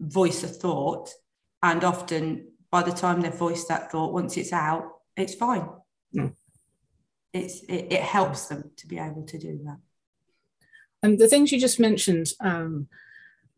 voice 0.02 0.44
a 0.44 0.48
thought, 0.48 1.10
and 1.64 1.84
often 1.84 2.48
by 2.70 2.84
the 2.84 2.92
time 2.92 3.22
they've 3.22 3.34
voiced 3.34 3.68
that 3.70 3.92
thought, 3.92 4.14
once 4.14 4.36
it's 4.38 4.52
out, 4.52 4.84
it's 5.16 5.36
fine. 5.36 5.70
Mm 6.16 6.34
it's 7.34 7.62
it, 7.64 7.88
it 7.90 8.02
helps 8.02 8.48
them 8.48 8.72
to 8.78 8.88
be 8.88 8.98
able 8.98 9.24
to 9.24 9.38
do 9.38 9.60
that. 9.66 9.78
And 11.04 11.18
the 11.18 11.28
things 11.28 11.52
you 11.52 11.60
just 11.60 11.80
mentioned 11.80 12.28
um, 12.40 12.88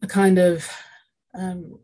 are 0.01 0.07
kind 0.07 0.37
of 0.37 0.69
um, 1.33 1.79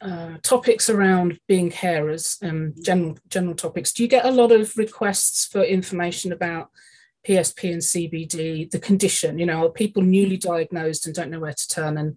uh, 0.00 0.38
topics 0.42 0.88
around 0.88 1.38
being 1.46 1.70
carers, 1.70 2.42
um, 2.48 2.74
general 2.82 3.18
general 3.28 3.54
topics. 3.54 3.92
Do 3.92 4.02
you 4.02 4.08
get 4.08 4.24
a 4.24 4.30
lot 4.30 4.52
of 4.52 4.76
requests 4.76 5.46
for 5.46 5.62
information 5.62 6.32
about 6.32 6.70
PSP 7.26 7.72
and 7.72 7.82
CBD, 7.82 8.70
the 8.70 8.78
condition? 8.78 9.38
You 9.38 9.46
know, 9.46 9.66
are 9.66 9.70
people 9.70 10.02
newly 10.02 10.36
diagnosed 10.36 11.06
and 11.06 11.14
don't 11.14 11.30
know 11.30 11.40
where 11.40 11.52
to 11.52 11.68
turn 11.68 11.98
and 11.98 12.16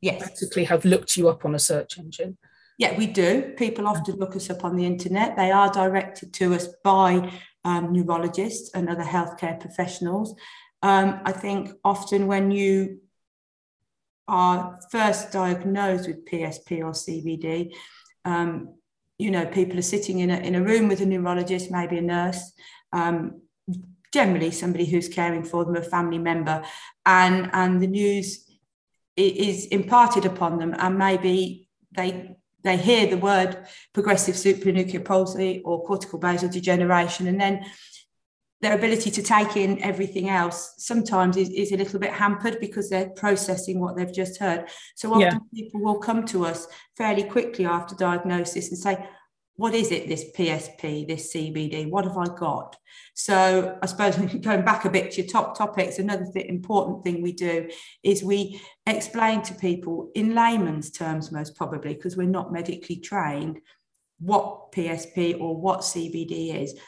yes. 0.00 0.28
basically 0.28 0.64
have 0.64 0.84
looked 0.84 1.16
you 1.16 1.28
up 1.28 1.44
on 1.44 1.54
a 1.54 1.58
search 1.58 1.98
engine? 1.98 2.38
Yeah, 2.78 2.96
we 2.96 3.06
do. 3.06 3.54
People 3.56 3.88
often 3.88 4.16
look 4.16 4.36
us 4.36 4.50
up 4.50 4.64
on 4.64 4.76
the 4.76 4.84
internet. 4.84 5.36
They 5.36 5.50
are 5.50 5.72
directed 5.72 6.34
to 6.34 6.54
us 6.54 6.68
by 6.84 7.32
um, 7.64 7.92
neurologists 7.92 8.70
and 8.74 8.88
other 8.88 9.02
healthcare 9.02 9.58
professionals. 9.58 10.34
Um, 10.82 11.20
I 11.24 11.32
think 11.32 11.72
often 11.84 12.26
when 12.26 12.50
you 12.50 13.00
are 14.28 14.78
first 14.90 15.32
diagnosed 15.32 16.06
with 16.06 16.26
PSP 16.26 16.80
or 16.80 16.92
CBD, 16.92 17.72
um, 18.24 18.74
you 19.18 19.30
know, 19.30 19.46
people 19.46 19.78
are 19.78 19.82
sitting 19.82 20.18
in 20.18 20.30
a, 20.30 20.36
in 20.36 20.54
a 20.54 20.62
room 20.62 20.88
with 20.88 21.00
a 21.00 21.06
neurologist, 21.06 21.70
maybe 21.70 21.96
a 21.96 22.02
nurse, 22.02 22.52
um, 22.92 23.40
generally 24.12 24.50
somebody 24.50 24.84
who's 24.84 25.08
caring 25.08 25.44
for 25.44 25.64
them, 25.64 25.76
a 25.76 25.82
family 25.82 26.18
member, 26.18 26.62
and, 27.06 27.48
and 27.54 27.80
the 27.80 27.86
news 27.86 28.45
is 29.16 29.66
imparted 29.66 30.24
upon 30.24 30.58
them, 30.58 30.74
and 30.78 30.98
maybe 30.98 31.68
they 31.92 32.36
they 32.64 32.76
hear 32.76 33.06
the 33.06 33.16
word 33.16 33.66
progressive 33.94 34.34
supranuclear 34.34 35.04
palsy 35.04 35.62
or 35.64 35.86
corticobasal 35.86 36.50
degeneration, 36.50 37.26
and 37.26 37.40
then 37.40 37.64
their 38.62 38.74
ability 38.74 39.10
to 39.10 39.22
take 39.22 39.56
in 39.56 39.82
everything 39.82 40.28
else 40.30 40.74
sometimes 40.78 41.36
is, 41.36 41.50
is 41.50 41.72
a 41.72 41.76
little 41.76 42.00
bit 42.00 42.10
hampered 42.10 42.58
because 42.58 42.88
they're 42.88 43.10
processing 43.10 43.80
what 43.80 43.96
they've 43.96 44.12
just 44.12 44.40
heard. 44.40 44.68
So 44.94 45.10
often 45.10 45.20
yeah. 45.20 45.38
people 45.54 45.80
will 45.82 45.98
come 45.98 46.24
to 46.26 46.46
us 46.46 46.66
fairly 46.96 47.22
quickly 47.22 47.66
after 47.66 47.94
diagnosis 47.94 48.70
and 48.70 48.78
say, 48.78 49.06
what 49.56 49.74
is 49.74 49.90
it, 49.90 50.06
this 50.06 50.24
PSP, 50.36 51.08
this 51.08 51.32
CBD? 51.32 51.88
What 51.88 52.04
have 52.04 52.16
I 52.16 52.26
got? 52.26 52.76
So 53.14 53.78
I 53.82 53.86
suppose 53.86 54.16
going 54.40 54.64
back 54.64 54.84
a 54.84 54.90
bit 54.90 55.12
to 55.12 55.22
your 55.22 55.30
top 55.30 55.56
topics, 55.56 55.98
another 55.98 56.26
th- 56.32 56.46
important 56.46 57.02
thing 57.02 57.22
we 57.22 57.32
do 57.32 57.68
is 58.02 58.22
we 58.22 58.60
explain 58.86 59.42
to 59.42 59.54
people 59.54 60.10
in 60.14 60.34
layman's 60.34 60.90
terms, 60.90 61.32
most 61.32 61.56
probably, 61.56 61.94
because 61.94 62.16
we're 62.16 62.28
not 62.28 62.52
medically 62.52 62.96
trained, 62.96 63.60
what 64.18 64.72
PSP 64.72 65.40
or 65.40 65.56
what 65.56 65.80
CBD 65.80 66.62
is, 66.62 66.78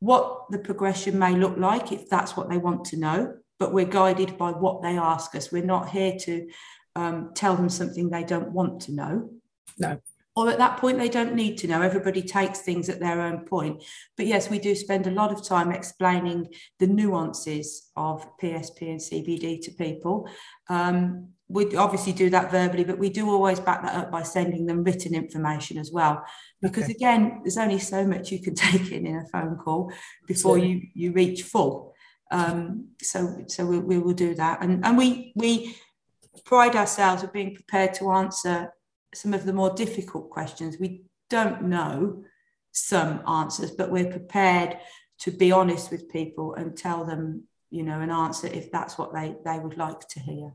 what 0.00 0.46
the 0.50 0.58
progression 0.58 1.18
may 1.18 1.34
look 1.34 1.56
like 1.56 1.92
if 1.92 2.08
that's 2.10 2.36
what 2.36 2.50
they 2.50 2.58
want 2.58 2.84
to 2.86 2.96
know. 2.96 3.34
But 3.58 3.72
we're 3.72 3.86
guided 3.86 4.36
by 4.36 4.50
what 4.50 4.82
they 4.82 4.98
ask 4.98 5.34
us. 5.34 5.50
We're 5.50 5.64
not 5.64 5.88
here 5.88 6.16
to 6.20 6.48
um, 6.94 7.30
tell 7.34 7.56
them 7.56 7.70
something 7.70 8.10
they 8.10 8.24
don't 8.24 8.52
want 8.52 8.82
to 8.82 8.92
know. 8.92 9.30
No 9.78 10.00
or 10.36 10.50
at 10.50 10.58
that 10.58 10.76
point 10.76 10.98
they 10.98 11.08
don't 11.08 11.34
need 11.34 11.56
to 11.58 11.66
know. 11.66 11.80
Everybody 11.80 12.22
takes 12.22 12.60
things 12.60 12.88
at 12.88 13.00
their 13.00 13.20
own 13.22 13.40
point. 13.46 13.82
But 14.16 14.26
yes 14.26 14.50
we 14.50 14.58
do 14.58 14.74
spend 14.74 15.06
a 15.06 15.10
lot 15.10 15.32
of 15.32 15.42
time 15.42 15.72
explaining 15.72 16.48
the 16.78 16.86
nuances 16.86 17.90
of 17.96 18.26
psp 18.38 18.82
and 18.82 19.00
cbd 19.00 19.62
to 19.62 19.70
people. 19.72 20.28
Um, 20.68 21.28
we 21.48 21.76
obviously 21.76 22.12
do 22.12 22.28
that 22.30 22.50
verbally 22.50 22.84
but 22.84 22.98
we 22.98 23.08
do 23.08 23.30
always 23.30 23.60
back 23.60 23.82
that 23.82 23.94
up 23.94 24.10
by 24.10 24.22
sending 24.22 24.66
them 24.66 24.84
written 24.84 25.14
information 25.14 25.78
as 25.78 25.90
well. 25.90 26.22
Because 26.60 26.84
okay. 26.84 26.94
again 26.94 27.40
there's 27.42 27.58
only 27.58 27.78
so 27.78 28.06
much 28.06 28.30
you 28.30 28.42
can 28.42 28.54
take 28.66 28.92
in 28.92 29.06
in 29.06 29.16
a 29.16 29.26
phone 29.26 29.56
call 29.56 29.90
before 30.26 30.58
you 30.58 30.82
you 30.94 31.12
reach 31.12 31.42
full. 31.42 31.94
Um, 32.30 32.88
so 33.00 33.44
so 33.46 33.64
we, 33.64 33.78
we 33.78 33.98
will 33.98 34.12
do 34.12 34.34
that. 34.34 34.62
And 34.62 34.84
and 34.84 34.98
we 34.98 35.32
we 35.34 35.76
pride 36.44 36.76
ourselves 36.76 37.22
of 37.22 37.32
being 37.32 37.54
prepared 37.54 37.94
to 37.94 38.10
answer 38.10 38.72
some 39.14 39.34
of 39.34 39.44
the 39.44 39.52
more 39.52 39.72
difficult 39.74 40.30
questions. 40.30 40.78
We 40.78 41.02
don't 41.30 41.62
know 41.62 42.24
some 42.72 43.22
answers, 43.26 43.70
but 43.70 43.90
we're 43.90 44.10
prepared 44.10 44.78
to 45.18 45.30
be 45.30 45.50
honest 45.50 45.90
with 45.90 46.10
people 46.10 46.54
and 46.54 46.76
tell 46.76 47.04
them, 47.04 47.44
you 47.70 47.82
know, 47.82 48.00
an 48.00 48.10
answer 48.10 48.48
if 48.48 48.70
that's 48.70 48.98
what 48.98 49.14
they, 49.14 49.34
they 49.44 49.58
would 49.58 49.78
like 49.78 50.06
to 50.08 50.20
hear. 50.20 50.52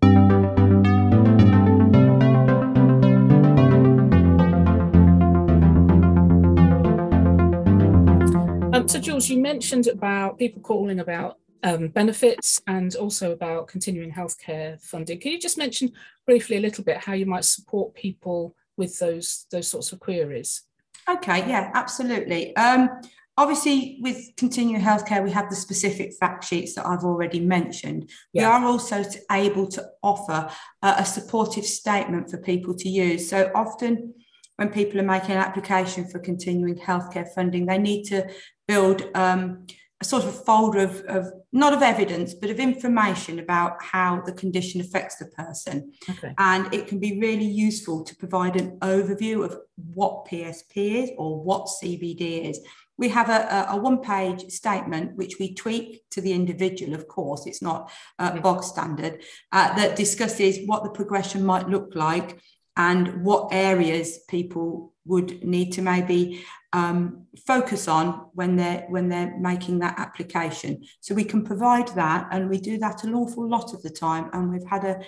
Um, 8.73 8.87
so, 8.87 8.99
Jules, 8.99 9.29
you 9.29 9.41
mentioned 9.41 9.87
about 9.87 10.37
people 10.37 10.61
calling 10.61 10.99
about 10.99 11.39
um, 11.63 11.87
benefits 11.89 12.61
and 12.67 12.95
also 12.95 13.31
about 13.31 13.67
continuing 13.67 14.11
healthcare 14.11 14.81
funding. 14.81 15.19
Can 15.19 15.31
you 15.31 15.39
just 15.39 15.57
mention 15.57 15.91
briefly 16.25 16.57
a 16.57 16.61
little 16.61 16.83
bit 16.83 16.97
how 16.97 17.13
you 17.13 17.25
might 17.25 17.45
support 17.45 17.93
people 17.93 18.55
with 18.77 18.97
those 18.99 19.45
those 19.51 19.67
sorts 19.67 19.91
of 19.91 19.99
queries? 19.99 20.63
Okay, 21.09 21.39
yeah, 21.47 21.71
absolutely. 21.73 22.55
Um, 22.55 22.89
obviously, 23.37 23.99
with 24.01 24.29
continuing 24.37 24.81
healthcare, 24.81 25.23
we 25.23 25.31
have 25.31 25.49
the 25.49 25.55
specific 25.55 26.13
fact 26.19 26.43
sheets 26.43 26.75
that 26.75 26.85
I've 26.85 27.03
already 27.03 27.39
mentioned. 27.39 28.09
Yeah. 28.33 28.41
We 28.41 28.45
are 28.45 28.65
also 28.65 29.03
able 29.31 29.67
to 29.67 29.85
offer 30.03 30.49
uh, 30.81 30.95
a 30.97 31.05
supportive 31.05 31.65
statement 31.65 32.29
for 32.29 32.37
people 32.37 32.75
to 32.75 32.89
use. 32.89 33.29
So 33.29 33.51
often, 33.55 34.13
when 34.57 34.69
people 34.69 34.99
are 34.99 35.03
making 35.03 35.31
an 35.31 35.37
application 35.37 36.07
for 36.07 36.19
continuing 36.19 36.75
healthcare 36.75 37.27
funding, 37.33 37.65
they 37.65 37.79
need 37.79 38.03
to 38.05 38.29
build 38.67 39.03
um, 39.15 39.65
a 40.01 40.05
sort 40.05 40.23
of 40.23 40.43
folder 40.43 40.79
of, 40.79 41.01
of, 41.01 41.31
not 41.53 41.73
of 41.73 41.81
evidence 41.81 42.33
but 42.33 42.49
of 42.49 42.59
information 42.59 43.39
about 43.39 43.81
how 43.81 44.21
the 44.25 44.33
condition 44.33 44.81
affects 44.81 45.17
the 45.17 45.25
person. 45.25 45.93
Okay. 46.09 46.33
and 46.37 46.73
it 46.73 46.87
can 46.87 46.99
be 46.99 47.19
really 47.19 47.45
useful 47.45 48.03
to 48.03 48.15
provide 48.15 48.55
an 48.55 48.77
overview 48.79 49.45
of 49.45 49.57
what 49.93 50.25
psp 50.25 50.71
is 50.75 51.11
or 51.17 51.41
what 51.41 51.67
cbd 51.81 52.49
is. 52.49 52.59
We 52.97 53.09
have 53.09 53.29
a, 53.29 53.67
a, 53.69 53.77
one 53.77 54.01
page 54.01 54.51
statement 54.51 55.15
which 55.15 55.39
we 55.39 55.55
tweak 55.55 56.07
to 56.11 56.21
the 56.21 56.33
individual 56.33 56.93
of 56.93 57.07
course 57.07 57.45
it's 57.45 57.61
not 57.61 57.91
uh, 58.19 58.39
bog 58.39 58.63
standard 58.63 59.21
uh, 59.51 59.75
that 59.75 59.95
discusses 59.95 60.59
what 60.65 60.83
the 60.83 60.89
progression 60.89 61.43
might 61.45 61.69
look 61.69 61.95
like 61.95 62.39
and 62.77 63.23
what 63.23 63.49
areas 63.51 64.19
people 64.29 64.90
would 65.05 65.43
need 65.43 65.71
to 65.73 65.81
maybe 65.81 66.45
um, 66.73 67.25
focus 67.45 67.87
on 67.87 68.27
when 68.33 68.55
they're 68.55 68.85
when 68.89 69.09
they're 69.09 69.37
making 69.37 69.79
that 69.79 69.99
application. 69.99 70.83
So 71.01 71.13
we 71.15 71.23
can 71.23 71.43
provide 71.43 71.89
that, 71.89 72.27
and 72.31 72.49
we 72.49 72.59
do 72.59 72.77
that 72.79 73.03
an 73.03 73.13
awful 73.13 73.47
lot 73.47 73.73
of 73.73 73.81
the 73.81 73.89
time. 73.89 74.29
And 74.33 74.51
we've 74.51 74.67
had 74.67 74.85
a 74.85 75.01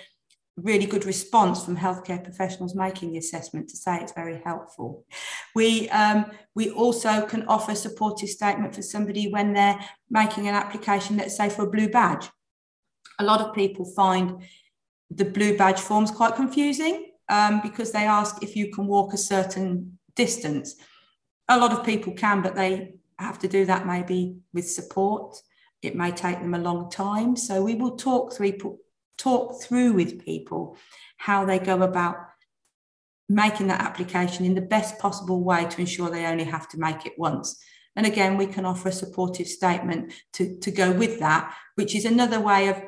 really 0.56 0.86
good 0.86 1.04
response 1.04 1.64
from 1.64 1.76
healthcare 1.76 2.22
professionals 2.22 2.76
making 2.76 3.10
the 3.10 3.18
assessment 3.18 3.68
to 3.68 3.76
say 3.76 3.98
it's 3.98 4.12
very 4.12 4.40
helpful. 4.44 5.04
We 5.54 5.88
um, 5.90 6.26
we 6.54 6.70
also 6.70 7.26
can 7.26 7.46
offer 7.46 7.72
a 7.72 7.76
supportive 7.76 8.28
statement 8.28 8.74
for 8.74 8.82
somebody 8.82 9.32
when 9.32 9.52
they're 9.52 9.78
making 10.10 10.48
an 10.48 10.54
application, 10.54 11.16
let's 11.16 11.36
say 11.36 11.48
for 11.48 11.62
a 11.62 11.70
blue 11.70 11.88
badge. 11.88 12.28
A 13.18 13.24
lot 13.24 13.40
of 13.40 13.54
people 13.54 13.84
find 13.84 14.42
the 15.10 15.24
blue 15.24 15.56
badge 15.56 15.80
forms 15.80 16.10
quite 16.10 16.34
confusing 16.34 17.13
um, 17.28 17.60
because 17.62 17.92
they 17.92 18.04
ask 18.04 18.42
if 18.42 18.56
you 18.56 18.70
can 18.70 18.86
walk 18.86 19.14
a 19.14 19.18
certain 19.18 19.98
distance 20.14 20.76
a 21.48 21.58
lot 21.58 21.72
of 21.72 21.84
people 21.84 22.12
can, 22.12 22.42
but 22.42 22.54
they 22.54 22.94
have 23.18 23.38
to 23.40 23.48
do 23.48 23.64
that 23.66 23.86
maybe 23.86 24.36
with 24.52 24.68
support. 24.68 25.36
It 25.82 25.94
may 25.94 26.10
take 26.10 26.40
them 26.40 26.54
a 26.54 26.58
long 26.58 26.90
time. 26.90 27.36
So 27.36 27.62
we 27.62 27.74
will 27.74 27.96
talk 27.96 28.32
through 28.32 28.78
talk 29.16 29.62
through 29.62 29.92
with 29.92 30.24
people 30.24 30.76
how 31.18 31.44
they 31.44 31.58
go 31.58 31.82
about 31.82 32.16
making 33.28 33.68
that 33.68 33.80
application 33.80 34.44
in 34.44 34.54
the 34.54 34.60
best 34.60 34.98
possible 34.98 35.42
way 35.42 35.64
to 35.64 35.80
ensure 35.80 36.10
they 36.10 36.26
only 36.26 36.44
have 36.44 36.68
to 36.68 36.78
make 36.78 37.06
it 37.06 37.12
once. 37.16 37.62
And 37.96 38.06
again, 38.06 38.36
we 38.36 38.46
can 38.46 38.64
offer 38.64 38.88
a 38.88 38.92
supportive 38.92 39.46
statement 39.46 40.12
to, 40.32 40.58
to 40.58 40.70
go 40.72 40.90
with 40.90 41.20
that, 41.20 41.54
which 41.76 41.94
is 41.94 42.04
another 42.04 42.40
way 42.40 42.68
of 42.68 42.82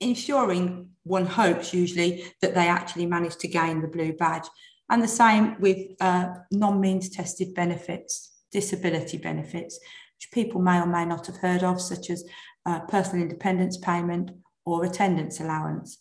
ensuring 0.00 0.90
one 1.04 1.26
hopes 1.26 1.72
usually 1.72 2.24
that 2.42 2.54
they 2.54 2.68
actually 2.68 3.06
manage 3.06 3.36
to 3.36 3.48
gain 3.48 3.80
the 3.80 3.88
blue 3.88 4.12
badge. 4.12 4.46
And 4.90 5.02
the 5.02 5.08
same 5.08 5.56
with 5.60 5.78
uh, 6.00 6.28
non 6.50 6.80
means 6.80 7.10
tested 7.10 7.54
benefits, 7.54 8.32
disability 8.52 9.18
benefits. 9.18 9.78
which 10.18 10.30
people 10.32 10.60
may 10.60 10.80
or 10.80 10.86
may 10.86 11.04
not 11.04 11.26
have 11.26 11.36
heard 11.36 11.62
of, 11.62 11.80
such 11.80 12.10
as 12.10 12.24
uh, 12.66 12.80
personal 12.80 13.22
independence 13.22 13.76
payment 13.76 14.30
or 14.64 14.84
attendance 14.84 15.40
allowance. 15.40 15.98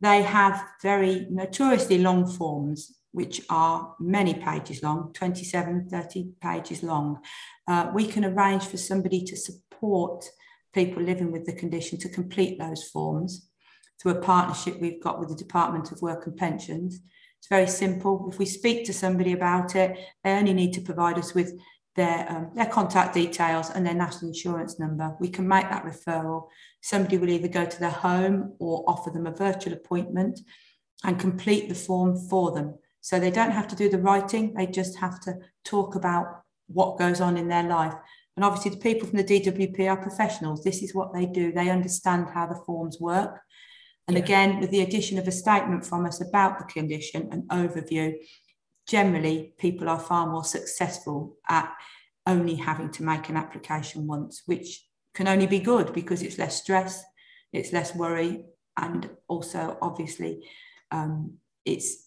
They 0.00 0.22
have 0.22 0.64
very 0.82 1.26
notoriously 1.30 1.98
long 1.98 2.26
forms, 2.26 2.96
which 3.12 3.42
are 3.50 3.94
many 3.98 4.34
pages 4.34 4.82
long, 4.82 5.12
27, 5.12 5.88
30 5.90 6.28
pages 6.40 6.82
long. 6.82 7.20
Uh, 7.66 7.90
we 7.92 8.06
can 8.06 8.24
arrange 8.24 8.64
for 8.64 8.76
somebody 8.76 9.24
to 9.24 9.36
support 9.36 10.24
people 10.72 11.02
living 11.02 11.32
with 11.32 11.46
the 11.46 11.52
condition 11.52 11.98
to 11.98 12.08
complete 12.08 12.58
those 12.58 12.84
forms 12.84 13.48
through 14.00 14.12
a 14.12 14.20
partnership 14.20 14.80
we've 14.80 15.02
got 15.02 15.18
with 15.18 15.28
the 15.28 15.34
Department 15.34 15.92
of 15.92 16.00
Work 16.02 16.26
and 16.26 16.36
Pensions. 16.36 17.00
It's 17.38 17.48
very 17.48 17.66
simple. 17.66 18.28
If 18.30 18.38
we 18.38 18.46
speak 18.46 18.84
to 18.86 18.92
somebody 18.92 19.32
about 19.32 19.74
it, 19.76 19.98
they 20.24 20.32
only 20.32 20.54
need 20.54 20.72
to 20.74 20.80
provide 20.80 21.18
us 21.18 21.34
with 21.34 21.58
their, 21.96 22.26
um, 22.30 22.50
their 22.54 22.66
contact 22.66 23.14
details 23.14 23.70
and 23.70 23.84
their 23.84 23.94
national 23.94 24.28
insurance 24.28 24.78
number. 24.78 25.16
We 25.20 25.28
can 25.28 25.46
make 25.46 25.68
that 25.70 25.84
referral. 25.84 26.48
Somebody 26.82 27.18
will 27.18 27.30
either 27.30 27.48
go 27.48 27.66
to 27.66 27.80
their 27.80 27.90
home 27.90 28.54
or 28.58 28.84
offer 28.86 29.10
them 29.10 29.26
a 29.26 29.32
virtual 29.32 29.72
appointment 29.72 30.40
and 31.04 31.18
complete 31.18 31.68
the 31.68 31.74
form 31.74 32.16
for 32.28 32.52
them. 32.52 32.78
So 33.00 33.18
they 33.18 33.30
don't 33.30 33.50
have 33.50 33.68
to 33.68 33.76
do 33.76 33.88
the 33.88 33.98
writing, 33.98 34.54
they 34.54 34.66
just 34.66 34.98
have 34.98 35.20
to 35.20 35.38
talk 35.64 35.94
about 35.94 36.42
what 36.68 36.98
goes 36.98 37.20
on 37.20 37.36
in 37.36 37.48
their 37.48 37.62
life. 37.62 37.94
And 38.40 38.46
obviously, 38.46 38.70
the 38.70 38.78
people 38.78 39.06
from 39.06 39.18
the 39.18 39.24
DWP 39.24 39.86
are 39.90 39.98
professionals. 39.98 40.64
This 40.64 40.82
is 40.82 40.94
what 40.94 41.12
they 41.12 41.26
do. 41.26 41.52
They 41.52 41.68
understand 41.68 42.28
how 42.32 42.46
the 42.46 42.58
forms 42.64 42.98
work. 42.98 43.38
And 44.08 44.16
yeah. 44.16 44.22
again, 44.22 44.60
with 44.60 44.70
the 44.70 44.80
addition 44.80 45.18
of 45.18 45.28
a 45.28 45.30
statement 45.30 45.84
from 45.84 46.06
us 46.06 46.26
about 46.26 46.58
the 46.58 46.64
condition, 46.64 47.28
an 47.32 47.42
overview, 47.50 48.14
generally 48.88 49.52
people 49.58 49.90
are 49.90 50.00
far 50.00 50.26
more 50.26 50.42
successful 50.42 51.36
at 51.50 51.70
only 52.26 52.54
having 52.54 52.90
to 52.92 53.02
make 53.02 53.28
an 53.28 53.36
application 53.36 54.06
once, 54.06 54.40
which 54.46 54.86
can 55.12 55.28
only 55.28 55.46
be 55.46 55.60
good 55.60 55.92
because 55.92 56.22
it's 56.22 56.38
less 56.38 56.62
stress, 56.62 57.04
it's 57.52 57.74
less 57.74 57.94
worry, 57.94 58.46
and 58.74 59.10
also 59.28 59.76
obviously 59.82 60.48
um, 60.90 61.34
it's 61.66 62.06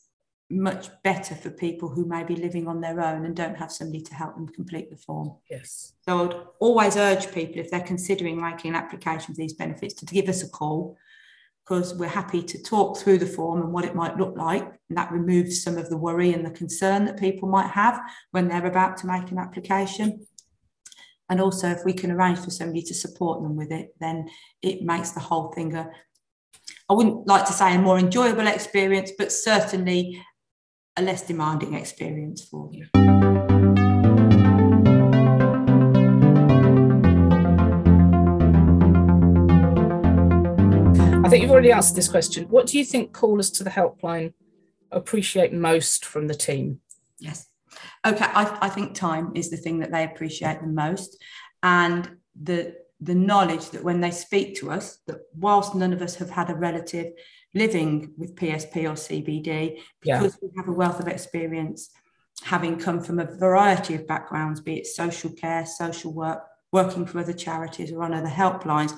much 0.53 0.89
better 1.03 1.36
for 1.36 1.50
people 1.50 1.89
who 1.89 2.05
may 2.05 2.24
be 2.24 2.36
living 2.36 2.67
on 2.67 2.81
their 2.81 3.01
own 3.01 3.25
and 3.25 3.36
don't 3.36 3.57
have 3.57 3.72
somebody 3.72 4.01
to 4.01 4.13
help 4.13 4.36
them 4.36 4.48
complete 4.48 4.89
the 4.89 4.98
form. 4.98 5.36
Yes. 5.50 5.93
So 6.07 6.25
I'd 6.25 6.36
always 6.60 6.95
urge 6.95 7.31
people 7.33 7.60
if 7.60 7.72
they're 7.72 7.81
considering 7.81 8.41
making 8.41 8.72
an 8.72 8.75
application 8.75 9.33
for 9.33 9.39
these 9.39 9.53
benefits 9.53 9.93
to 9.95 10.05
give 10.05 10.29
us 10.29 10.43
a 10.43 10.50
call 10.50 10.98
because 11.63 11.93
we're 11.95 12.07
happy 12.07 12.43
to 12.43 12.62
talk 12.62 12.98
through 12.98 13.17
the 13.17 13.25
form 13.25 13.62
and 13.62 13.72
what 13.72 13.86
it 13.86 13.95
might 13.95 14.17
look 14.17 14.36
like. 14.36 14.65
And 14.89 14.98
that 14.98 15.12
removes 15.12 15.63
some 15.63 15.77
of 15.77 15.89
the 15.89 15.98
worry 15.98 16.33
and 16.33 16.45
the 16.45 16.51
concern 16.51 17.05
that 17.05 17.19
people 17.19 17.48
might 17.48 17.69
have 17.69 18.01
when 18.31 18.48
they're 18.48 18.65
about 18.65 18.98
to 18.98 19.07
make 19.07 19.31
an 19.31 19.39
application. 19.39 20.25
And 21.29 21.39
also, 21.39 21.69
if 21.69 21.86
we 21.86 21.93
can 21.93 22.12
arrange 22.12 22.39
for 22.39 22.51
somebody 22.51 22.81
to 22.83 22.93
support 22.93 23.41
them 23.41 23.55
with 23.55 23.72
it, 23.72 23.95
then 24.00 24.29
it 24.62 24.81
makes 24.81 25.12
the 25.12 25.22
whole 25.22 25.53
thing 25.53 25.74
a, 25.74 25.89
I 26.89 26.93
wouldn't 26.93 27.27
like 27.27 27.45
to 27.45 27.53
say 27.53 27.75
a 27.75 27.79
more 27.79 27.98
enjoyable 27.98 28.45
experience, 28.45 29.12
but 29.17 29.31
certainly 29.31 30.22
a 30.95 31.01
less 31.01 31.23
demanding 31.23 31.73
experience 31.73 32.43
for 32.43 32.69
you. 32.71 32.88
I 41.23 41.29
think 41.29 41.41
you've 41.41 41.51
already 41.51 41.71
answered 41.71 41.95
this 41.95 42.08
question. 42.08 42.45
What 42.49 42.67
do 42.67 42.77
you 42.77 42.86
think 42.86 43.12
callers 43.12 43.49
to 43.51 43.63
the 43.63 43.69
helpline 43.71 44.34
appreciate 44.91 45.51
most 45.51 46.06
from 46.06 46.27
the 46.27 46.36
team? 46.36 46.79
Yes. 47.17 47.47
Okay, 48.06 48.25
I, 48.25 48.58
I 48.62 48.69
think 48.69 48.93
time 48.93 49.32
is 49.34 49.49
the 49.49 49.58
thing 49.58 49.79
that 49.79 49.91
they 49.91 50.03
appreciate 50.03 50.62
the 50.62 50.67
most. 50.67 51.21
And 51.63 52.17
the 52.39 52.75
the 52.99 53.15
knowledge 53.15 53.69
that 53.71 53.84
when 53.84 53.99
they 53.99 54.12
speak 54.12 54.56
to 54.56 54.71
us, 54.71 54.99
that 55.08 55.17
whilst 55.36 55.75
none 55.75 55.91
of 55.91 56.01
us 56.01 56.15
have 56.15 56.29
had 56.29 56.49
a 56.49 56.56
relative 56.56 57.08
living 57.53 58.13
with 58.17 58.35
PSP 58.35 58.75
or 58.83 58.93
CBD, 58.93 59.79
because 60.01 60.37
yeah. 60.41 60.49
we 60.49 60.49
have 60.57 60.67
a 60.67 60.73
wealth 60.73 60.99
of 60.99 61.07
experience, 61.07 61.89
having 62.43 62.77
come 62.77 63.01
from 63.01 63.19
a 63.19 63.25
variety 63.37 63.95
of 63.95 64.07
backgrounds, 64.07 64.59
be 64.59 64.77
it 64.77 64.87
social 64.87 65.31
care, 65.31 65.65
social 65.65 66.13
work, 66.13 66.43
working 66.71 67.05
for 67.05 67.19
other 67.19 67.33
charities 67.33 67.91
or 67.91 68.03
on 68.03 68.13
other 68.13 68.27
helplines, 68.27 68.97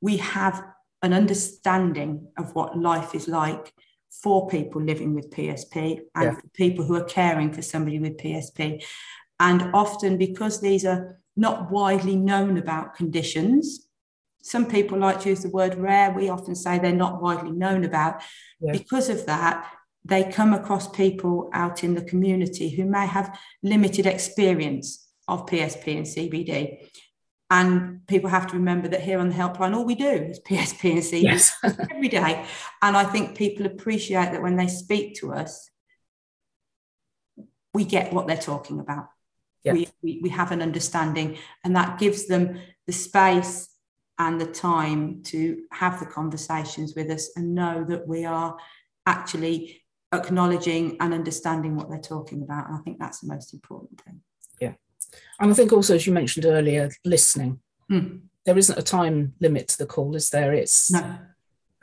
we 0.00 0.16
have 0.18 0.64
an 1.02 1.12
understanding 1.12 2.28
of 2.38 2.54
what 2.54 2.78
life 2.78 3.14
is 3.14 3.28
like 3.28 3.72
for 4.10 4.48
people 4.48 4.80
living 4.80 5.14
with 5.14 5.30
PSP 5.30 6.00
and 6.14 6.24
yeah. 6.24 6.34
for 6.34 6.48
people 6.54 6.84
who 6.84 6.94
are 6.94 7.04
caring 7.04 7.52
for 7.52 7.62
somebody 7.62 7.98
with 7.98 8.16
PSP. 8.16 8.82
And 9.40 9.70
often, 9.74 10.16
because 10.16 10.60
these 10.60 10.84
are 10.84 11.20
not 11.36 11.70
widely 11.70 12.16
known 12.16 12.56
about 12.56 12.96
conditions, 12.96 13.87
some 14.42 14.66
people 14.66 14.98
like 14.98 15.20
to 15.20 15.30
use 15.30 15.42
the 15.42 15.50
word 15.50 15.76
rare. 15.76 16.10
We 16.10 16.28
often 16.28 16.54
say 16.54 16.78
they're 16.78 16.92
not 16.92 17.20
widely 17.20 17.50
known 17.50 17.84
about. 17.84 18.22
Yeah. 18.60 18.72
Because 18.72 19.08
of 19.08 19.26
that, 19.26 19.70
they 20.04 20.24
come 20.24 20.54
across 20.54 20.88
people 20.88 21.50
out 21.52 21.84
in 21.84 21.94
the 21.94 22.02
community 22.02 22.70
who 22.70 22.84
may 22.84 23.06
have 23.06 23.38
limited 23.62 24.06
experience 24.06 25.06
of 25.26 25.46
PSP 25.46 25.96
and 25.96 26.06
CBD. 26.06 26.88
And 27.50 28.06
people 28.06 28.30
have 28.30 28.46
to 28.48 28.56
remember 28.56 28.88
that 28.88 29.00
here 29.00 29.18
on 29.18 29.30
the 29.30 29.34
helpline, 29.34 29.74
all 29.74 29.84
we 29.84 29.94
do 29.94 30.08
is 30.08 30.40
PSP 30.46 30.92
and 30.92 31.00
CBD 31.00 31.22
yes. 31.22 31.52
every 31.90 32.08
day. 32.08 32.44
And 32.82 32.96
I 32.96 33.04
think 33.04 33.36
people 33.36 33.66
appreciate 33.66 34.32
that 34.32 34.42
when 34.42 34.56
they 34.56 34.68
speak 34.68 35.16
to 35.16 35.32
us, 35.32 35.70
we 37.74 37.84
get 37.84 38.12
what 38.12 38.26
they're 38.26 38.36
talking 38.36 38.80
about. 38.80 39.08
Yeah. 39.64 39.72
We, 39.72 39.88
we, 40.02 40.20
we 40.22 40.28
have 40.30 40.52
an 40.52 40.62
understanding, 40.62 41.36
and 41.64 41.76
that 41.76 41.98
gives 41.98 42.26
them 42.26 42.60
the 42.86 42.92
space 42.92 43.67
and 44.18 44.40
the 44.40 44.46
time 44.46 45.22
to 45.22 45.62
have 45.72 46.00
the 46.00 46.06
conversations 46.06 46.94
with 46.94 47.10
us 47.10 47.30
and 47.36 47.54
know 47.54 47.84
that 47.88 48.06
we 48.06 48.24
are 48.24 48.56
actually 49.06 49.82
acknowledging 50.12 50.96
and 51.00 51.14
understanding 51.14 51.76
what 51.76 51.88
they're 51.88 52.00
talking 52.00 52.42
about. 52.42 52.68
And 52.68 52.76
I 52.76 52.80
think 52.80 52.98
that's 52.98 53.20
the 53.20 53.32
most 53.32 53.54
important 53.54 54.00
thing. 54.02 54.20
Yeah. 54.60 54.72
And 55.38 55.50
I 55.50 55.54
think 55.54 55.72
also, 55.72 55.94
as 55.94 56.06
you 56.06 56.12
mentioned 56.12 56.46
earlier, 56.46 56.90
listening. 57.04 57.60
Mm. 57.90 58.22
There 58.44 58.58
isn't 58.58 58.78
a 58.78 58.82
time 58.82 59.34
limit 59.40 59.68
to 59.68 59.78
the 59.78 59.86
call, 59.86 60.16
is 60.16 60.30
there? 60.30 60.52
It's 60.52 60.90
no. 60.90 61.18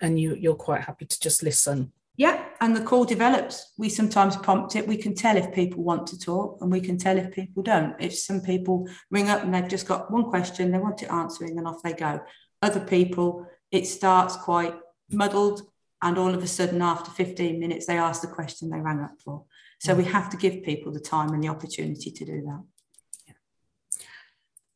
And 0.02 0.20
you, 0.20 0.36
you're 0.36 0.56
quite 0.56 0.82
happy 0.82 1.06
to 1.06 1.20
just 1.20 1.42
listen. 1.42 1.94
Yeah, 2.18 2.46
and 2.62 2.76
the 2.76 2.84
call 2.84 3.04
develops. 3.04 3.74
We 3.78 3.90
sometimes 3.90 4.38
prompt 4.38 4.76
it. 4.76 4.88
We 4.88 4.98
can 4.98 5.16
tell 5.16 5.36
if 5.36 5.54
people 5.54 5.84
want 5.84 6.08
to 6.08 6.20
talk, 6.20 6.60
and 6.62 6.72
we 6.72 6.80
can 6.80 6.98
tell 6.98 7.18
if 7.18 7.32
people 7.32 7.62
don't. 7.62 7.96
If 8.00 8.18
some 8.18 8.42
people 8.42 8.88
ring 9.12 9.30
up 9.30 9.44
and 9.44 9.54
they've 9.54 9.68
just 9.68 9.88
got 9.88 10.12
one 10.12 10.30
question, 10.30 10.72
they 10.72 10.80
want 10.80 11.04
it 11.04 11.12
answering, 11.12 11.58
and 11.58 11.68
off 11.68 11.84
they 11.84 11.94
go. 11.94 12.22
Other 12.62 12.80
people, 12.80 13.46
it 13.72 13.86
starts 13.86 14.38
quite 14.38 14.76
muddled, 15.12 15.64
and 16.02 16.18
all 16.18 16.34
of 16.34 16.42
a 16.42 16.48
sudden, 16.48 16.82
after 16.82 17.12
15 17.12 17.60
minutes, 17.60 17.86
they 17.86 17.98
ask 17.98 18.22
the 18.22 18.28
question 18.28 18.70
they 18.70 18.80
rang 18.80 19.02
up 19.02 19.16
for. 19.24 19.44
So 19.80 19.94
we 19.94 20.06
have 20.06 20.30
to 20.30 20.38
give 20.38 20.64
people 20.64 20.94
the 20.94 21.02
time 21.02 21.34
and 21.34 21.44
the 21.44 21.50
opportunity 21.50 22.12
to 22.12 22.26
do 22.26 22.42
that 22.44 22.64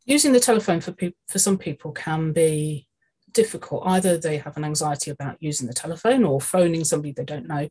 using 0.10 0.32
the 0.32 0.40
telephone 0.40 0.82
for 0.82 0.96
for 1.28 1.40
some 1.40 1.58
people 1.58 1.92
can 1.92 2.34
be 2.34 2.88
difficult. 3.34 3.84
Either 3.86 4.18
they 4.18 4.38
have 4.38 4.58
an 4.58 4.64
anxiety 4.64 5.12
about 5.12 5.38
using 5.40 5.68
the 5.68 5.74
telephone 5.74 6.24
or 6.24 6.42
phoning 6.42 6.84
somebody 6.84 7.12
they 7.12 7.26
don't 7.26 7.48
know. 7.48 7.68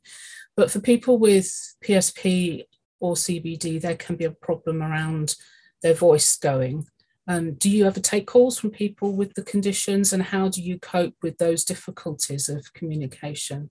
But 0.57 0.71
for 0.71 0.81
people 0.81 1.18
with 1.18 1.47
psp 1.85 2.64
or 3.01 3.14
cbd 3.14 3.81
there 3.81 3.97
can 3.97 4.16
be 4.16 4.25
a 4.25 4.31
problem 4.31 4.83
around 4.83 5.37
their 5.83 5.94
voice 5.94 6.37
going. 6.37 6.87
Um, 7.29 7.55
do 7.55 7.68
you 7.68 7.87
ever 7.87 8.01
take 8.01 8.27
calls 8.27 8.59
from 8.59 8.71
people 8.71 9.14
with 9.14 9.35
the 9.35 9.42
conditions 9.42 10.12
and 10.12 10.23
how 10.23 10.49
do 10.49 10.62
you 10.62 10.79
cope 10.79 11.14
with 11.23 11.37
those 11.38 11.62
difficulties 11.62 12.49
of 12.49 12.73
communication? 12.73 13.71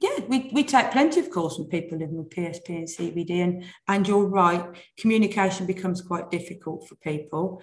Yeah, 0.00 0.20
we, 0.28 0.50
we 0.52 0.62
take 0.62 0.92
plenty 0.92 1.18
of 1.18 1.30
calls 1.30 1.56
from 1.56 1.64
people 1.64 1.98
living 1.98 2.18
with 2.18 2.30
PSP 2.30 2.68
and 2.68 2.86
CBD, 2.86 3.30
and, 3.42 3.64
and 3.88 4.06
you're 4.06 4.26
right, 4.26 4.64
communication 4.96 5.66
becomes 5.66 6.00
quite 6.00 6.30
difficult 6.30 6.86
for 6.86 6.94
people. 6.96 7.62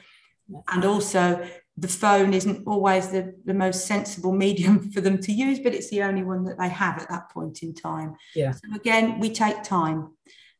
And 0.67 0.85
also, 0.85 1.47
the 1.77 1.87
phone 1.87 2.33
isn't 2.33 2.65
always 2.67 3.09
the, 3.09 3.35
the 3.45 3.53
most 3.53 3.85
sensible 3.85 4.31
medium 4.45 4.91
for 4.91 5.01
them 5.01 5.19
to 5.21 5.31
use, 5.31 5.59
but 5.59 5.73
it's 5.73 5.89
the 5.89 6.03
only 6.03 6.23
one 6.23 6.43
that 6.45 6.57
they 6.57 6.69
have 6.69 7.01
at 7.01 7.09
that 7.09 7.29
point 7.31 7.63
in 7.63 7.73
time. 7.73 8.15
Yeah. 8.35 8.51
So 8.51 8.75
again, 8.75 9.19
we 9.19 9.29
take 9.29 9.63
time. 9.63 10.13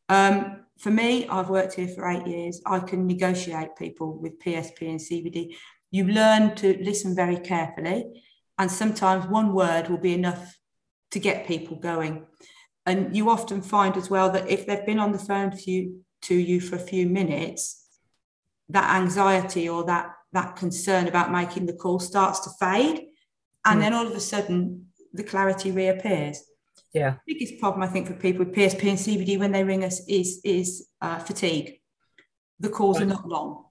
Um, 0.08 0.64
for 0.78 0.90
me, 0.90 1.26
I've 1.28 1.48
worked 1.48 1.74
here 1.74 1.88
for 1.88 2.08
eight 2.08 2.26
years. 2.26 2.60
I 2.66 2.80
can 2.80 3.06
negotiate 3.06 3.76
people 3.76 4.18
with 4.18 4.38
PSP 4.40 4.82
and 4.82 5.00
CBD. 5.00 5.56
You 5.90 6.04
learn 6.04 6.54
to 6.56 6.76
listen 6.82 7.14
very 7.14 7.38
carefully, 7.38 8.22
and 8.58 8.70
sometimes 8.70 9.26
one 9.26 9.54
word 9.54 9.88
will 9.88 9.98
be 9.98 10.12
enough 10.12 10.58
to 11.12 11.18
get 11.18 11.46
people 11.46 11.76
going. 11.76 12.26
And 12.84 13.16
you 13.16 13.30
often 13.30 13.62
find 13.62 13.96
as 13.96 14.10
well 14.10 14.30
that 14.30 14.48
if 14.48 14.66
they've 14.66 14.84
been 14.84 14.98
on 14.98 15.12
the 15.12 15.18
phone 15.18 15.50
to 15.50 15.70
you, 15.70 16.04
to 16.22 16.34
you 16.34 16.60
for 16.60 16.76
a 16.76 16.80
few 16.80 17.06
minutes, 17.06 17.85
that 18.68 19.00
anxiety 19.00 19.68
or 19.68 19.84
that 19.84 20.12
that 20.32 20.56
concern 20.56 21.06
about 21.08 21.32
making 21.32 21.66
the 21.66 21.72
call 21.72 21.98
starts 21.98 22.40
to 22.40 22.50
fade. 22.60 23.06
And 23.64 23.78
mm. 23.78 23.82
then 23.82 23.94
all 23.94 24.06
of 24.06 24.12
a 24.12 24.20
sudden 24.20 24.86
the 25.12 25.24
clarity 25.24 25.70
reappears. 25.70 26.42
Yeah. 26.92 27.16
The 27.26 27.34
biggest 27.34 27.60
problem 27.60 27.82
i 27.82 27.86
think 27.88 28.06
for 28.06 28.14
people 28.14 28.44
with 28.44 28.54
psp 28.54 28.82
and 28.84 28.98
cbd 28.98 29.38
when 29.38 29.52
they 29.52 29.64
ring 29.64 29.84
us 29.84 30.00
is 30.08 30.40
is 30.44 30.88
uh, 31.00 31.18
fatigue. 31.18 31.80
The 32.60 32.70
calls 32.70 32.98
right. 32.98 33.04
are 33.04 33.10
not 33.10 33.28
long 33.28 33.64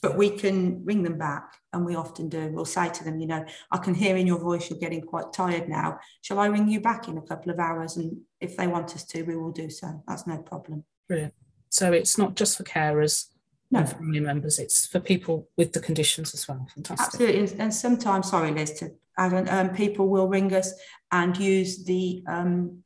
but 0.00 0.16
we 0.16 0.30
can 0.30 0.84
ring 0.84 1.02
them 1.02 1.18
back 1.18 1.56
and 1.72 1.84
we 1.84 1.96
often 1.96 2.28
do. 2.28 2.50
We'll 2.52 2.64
say 2.64 2.88
to 2.88 3.04
them 3.04 3.20
you 3.20 3.26
know 3.26 3.44
i 3.72 3.78
can 3.78 3.94
hear 3.94 4.16
in 4.16 4.26
your 4.26 4.38
voice 4.38 4.70
you're 4.70 4.78
getting 4.78 5.02
quite 5.02 5.32
tired 5.32 5.68
now. 5.68 5.98
Shall 6.22 6.38
i 6.38 6.46
ring 6.46 6.68
you 6.68 6.80
back 6.80 7.08
in 7.08 7.18
a 7.18 7.22
couple 7.22 7.50
of 7.52 7.58
hours? 7.58 7.96
And 7.96 8.18
if 8.40 8.56
they 8.56 8.66
want 8.66 8.94
us 8.94 9.04
to 9.06 9.22
we 9.22 9.36
will 9.36 9.52
do 9.52 9.70
so. 9.70 10.02
That's 10.06 10.26
no 10.26 10.38
problem. 10.38 10.84
Brilliant. 11.08 11.34
So 11.70 11.92
it's 11.92 12.16
not 12.16 12.34
just 12.34 12.56
for 12.56 12.64
carers 12.64 13.26
no. 13.70 13.80
and 13.80 13.90
family 13.90 14.20
members 14.20 14.58
it's 14.58 14.86
for 14.86 15.00
people 15.00 15.48
with 15.56 15.72
the 15.72 15.80
conditions 15.80 16.34
as 16.34 16.48
well 16.48 16.66
fantastic 16.74 17.20
absolutely 17.20 17.60
and 17.60 17.72
sometimes 17.72 18.30
sorry 18.30 18.50
liz 18.50 18.72
to 18.72 18.90
add 19.18 19.48
um, 19.48 19.74
people 19.74 20.08
will 20.08 20.28
ring 20.28 20.54
us 20.54 20.72
and 21.10 21.36
use 21.36 21.84
the 21.84 22.22
um, 22.28 22.82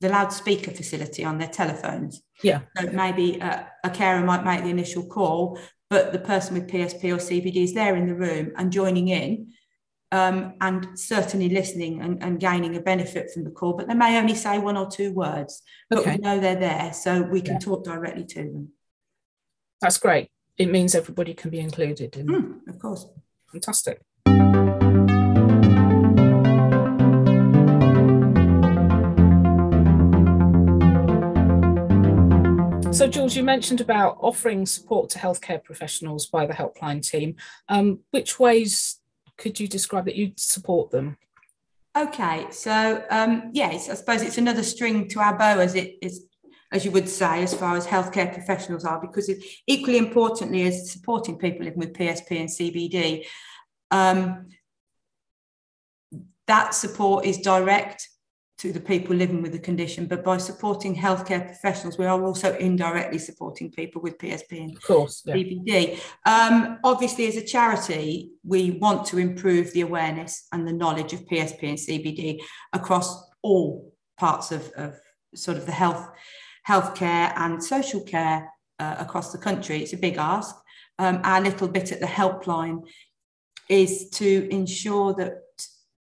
the 0.00 0.10
loudspeaker 0.10 0.70
facility 0.70 1.24
on 1.24 1.38
their 1.38 1.48
telephones. 1.48 2.22
Yeah. 2.42 2.60
So 2.76 2.90
maybe 2.90 3.38
a, 3.38 3.70
a 3.84 3.90
carer 3.90 4.22
might 4.22 4.44
make 4.44 4.62
the 4.62 4.68
initial 4.68 5.06
call, 5.06 5.58
but 5.88 6.12
the 6.12 6.18
person 6.18 6.54
with 6.54 6.68
PSP 6.68 7.04
or 7.04 7.16
CBD 7.16 7.64
is 7.64 7.72
there 7.72 7.96
in 7.96 8.06
the 8.06 8.14
room 8.14 8.52
and 8.58 8.70
joining 8.70 9.08
in 9.08 9.52
um, 10.12 10.54
and 10.60 10.98
certainly 10.98 11.48
listening 11.48 12.02
and, 12.02 12.22
and, 12.22 12.38
gaining 12.38 12.76
a 12.76 12.80
benefit 12.80 13.32
from 13.32 13.44
the 13.44 13.50
call, 13.50 13.72
but 13.72 13.88
they 13.88 13.94
may 13.94 14.18
only 14.18 14.34
say 14.34 14.58
one 14.58 14.76
or 14.76 14.88
two 14.88 15.12
words, 15.12 15.62
but 15.90 16.00
okay. 16.00 16.12
we 16.12 16.18
know 16.18 16.38
they're 16.38 16.54
there, 16.54 16.92
so 16.92 17.22
we 17.22 17.40
can 17.40 17.54
yeah. 17.54 17.58
talk 17.58 17.82
directly 17.82 18.24
to 18.24 18.42
them. 18.44 18.68
That's 19.80 19.98
great. 19.98 20.30
It 20.56 20.70
means 20.70 20.94
everybody 20.94 21.34
can 21.34 21.50
be 21.50 21.60
included. 21.60 22.16
In... 22.16 22.26
Mm, 22.26 22.68
of 22.68 22.78
course. 22.78 23.06
Fantastic. 23.50 24.00
So, 32.94 33.08
Jules, 33.08 33.34
you 33.34 33.42
mentioned 33.42 33.80
about 33.80 34.18
offering 34.20 34.66
support 34.66 35.10
to 35.10 35.18
healthcare 35.18 35.62
professionals 35.62 36.26
by 36.26 36.46
the 36.46 36.52
helpline 36.52 37.04
team. 37.04 37.34
Um, 37.68 37.98
which 38.12 38.38
ways 38.38 39.00
could 39.36 39.58
you 39.58 39.66
describe 39.66 40.04
that 40.04 40.14
you 40.14 40.32
support 40.36 40.92
them? 40.92 41.16
Okay, 41.96 42.46
so 42.50 43.04
um, 43.10 43.50
yes, 43.52 43.88
I 43.88 43.94
suppose 43.94 44.22
it's 44.22 44.38
another 44.38 44.62
string 44.62 45.08
to 45.08 45.20
our 45.20 45.36
bow, 45.36 45.58
as 45.58 45.74
it 45.74 45.96
is, 46.02 46.26
as 46.74 46.84
you 46.84 46.90
would 46.90 47.08
say, 47.08 47.42
as 47.42 47.54
far 47.54 47.76
as 47.76 47.86
healthcare 47.86 48.32
professionals 48.32 48.84
are, 48.84 49.00
because 49.00 49.28
it, 49.28 49.42
equally 49.66 49.96
importantly 49.96 50.66
as 50.66 50.90
supporting 50.90 51.38
people 51.38 51.64
living 51.64 51.78
with 51.78 51.94
PSP 51.94 52.40
and 52.40 52.48
CBD, 52.48 53.24
um, 53.90 54.48
that 56.46 56.74
support 56.74 57.24
is 57.24 57.38
direct 57.38 58.08
to 58.58 58.72
the 58.72 58.80
people 58.80 59.14
living 59.14 59.42
with 59.42 59.52
the 59.52 59.58
condition, 59.58 60.06
but 60.06 60.24
by 60.24 60.36
supporting 60.36 60.94
healthcare 60.94 61.44
professionals, 61.44 61.98
we 61.98 62.06
are 62.06 62.22
also 62.22 62.56
indirectly 62.56 63.18
supporting 63.18 63.70
people 63.70 64.00
with 64.00 64.16
PSP 64.18 64.60
and 64.60 64.76
of 64.76 64.82
course, 64.82 65.22
yeah. 65.26 65.34
CBD. 65.34 66.00
Um, 66.24 66.78
obviously, 66.84 67.26
as 67.26 67.36
a 67.36 67.44
charity, 67.44 68.30
we 68.44 68.72
want 68.72 69.06
to 69.06 69.18
improve 69.18 69.72
the 69.72 69.80
awareness 69.80 70.46
and 70.52 70.66
the 70.66 70.72
knowledge 70.72 71.12
of 71.12 71.26
PSP 71.26 71.62
and 71.62 71.78
CBD 71.78 72.40
across 72.72 73.28
all 73.42 73.92
parts 74.18 74.52
of, 74.52 74.70
of 74.76 74.98
sort 75.34 75.56
of 75.56 75.66
the 75.66 75.72
health, 75.72 76.08
healthcare 76.68 77.32
and 77.36 77.62
social 77.62 78.00
care 78.00 78.50
uh, 78.78 78.96
across 78.98 79.32
the 79.32 79.38
country. 79.38 79.82
It's 79.82 79.92
a 79.92 79.98
big 79.98 80.16
ask. 80.16 80.54
Um, 80.98 81.20
our 81.24 81.40
little 81.40 81.68
bit 81.68 81.92
at 81.92 82.00
the 82.00 82.06
helpline 82.06 82.82
is 83.68 84.10
to 84.10 84.48
ensure 84.50 85.14
that 85.14 85.42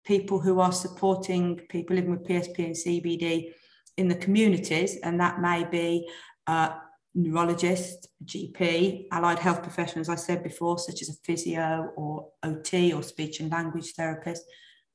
people 0.05 0.39
who 0.39 0.61
are 0.61 0.73
supporting 0.73 1.57
people 1.69 1.97
living 1.97 2.13
with 2.13 2.27
PSP 2.27 2.59
and 2.59 2.75
CBD 2.75 3.53
in 3.97 4.09
the 4.09 4.15
communities, 4.15 4.99
and 5.03 5.19
that 5.21 5.41
may 5.41 5.65
be 5.65 6.09
uh, 6.47 6.71
neurologist, 7.15 8.09
GP, 8.25 9.07
allied 9.11 9.39
health 9.39 9.63
professionals, 9.63 10.09
I 10.09 10.17
said 10.17 10.43
before, 10.43 10.79
such 10.79 11.03
as 11.03 11.09
a 11.09 11.15
physio 11.25 11.91
or 11.97 12.29
OT 12.43 12.93
or 12.93 13.03
speech 13.03 13.41
and 13.41 13.51
language 13.51 13.95
therapist, 13.95 14.45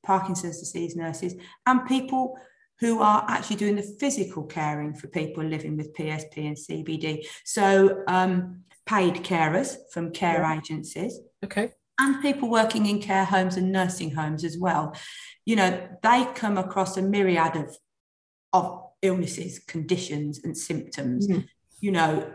Parkinson's 0.04 0.60
disease 0.60 0.96
nurses, 0.96 1.34
and 1.66 1.86
people 1.86 2.36
who 2.80 3.00
are 3.00 3.24
actually 3.28 3.56
doing 3.56 3.76
the 3.76 3.96
physical 4.00 4.44
caring 4.44 4.94
for 4.94 5.06
people 5.08 5.44
living 5.44 5.76
with 5.76 5.94
PSP 5.94 6.38
and 6.38 6.56
CBD. 6.56 7.24
So, 7.44 8.02
um, 8.08 8.64
paid 8.84 9.14
carers 9.16 9.76
from 9.92 10.10
care 10.10 10.40
yeah. 10.40 10.56
agencies. 10.56 11.20
Okay 11.44 11.72
and 12.02 12.20
people 12.22 12.48
working 12.50 12.86
in 12.86 13.00
care 13.00 13.24
homes 13.24 13.56
and 13.56 13.70
nursing 13.70 14.12
homes 14.14 14.44
as 14.44 14.58
well. 14.58 14.94
You 15.44 15.56
know, 15.56 15.88
they 16.02 16.26
come 16.34 16.58
across 16.58 16.96
a 16.96 17.02
myriad 17.02 17.56
of, 17.56 17.76
of 18.52 18.82
illnesses, 19.02 19.58
conditions, 19.58 20.40
and 20.42 20.56
symptoms, 20.56 21.28
mm-hmm. 21.28 21.40
you 21.80 21.92
know, 21.92 22.32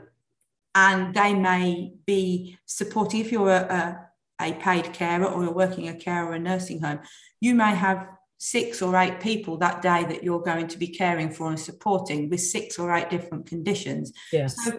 and 0.76 1.13
they 1.13 1.34
may 1.34 1.93
be 2.06 2.58
supporting, 2.65 3.21
if 3.21 3.32
you're 3.32 3.50
a, 3.50 4.10
a, 4.39 4.50
a 4.50 4.54
paid 4.54 4.93
carer 4.93 5.26
or 5.26 5.43
you're 5.43 5.54
working 5.54 5.88
a 5.88 5.93
care 5.93 6.26
or 6.26 6.34
a 6.34 6.39
nursing 6.39 6.82
home, 6.82 7.00
you 7.41 7.56
may 7.56 7.73
have 7.73 8.08
six 8.38 8.82
or 8.82 8.95
eight 8.95 9.19
people 9.19 9.58
that 9.58 9.82
day 9.82 10.04
that 10.04 10.23
you're 10.23 10.41
going 10.41 10.67
to 10.67 10.78
be 10.78 10.88
caring 10.88 11.32
for 11.32 11.50
and 11.50 11.60
supporting 11.60 12.30
with 12.30 12.41
six 12.41 12.78
or 12.78 12.93
eight 12.93 13.10
different 13.10 13.47
conditions. 13.47 14.13
Yes. 14.32 14.56
So 14.63 14.78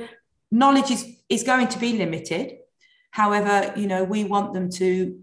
knowledge 0.51 0.91
is, 0.91 1.07
is 1.29 1.43
going 1.43 1.69
to 1.69 1.79
be 1.79 1.99
limited 1.99 2.59
However, 3.11 3.73
you 3.77 3.87
know, 3.87 4.05
we 4.05 4.25
want 4.25 4.53
them 4.53 4.71
to 4.73 5.21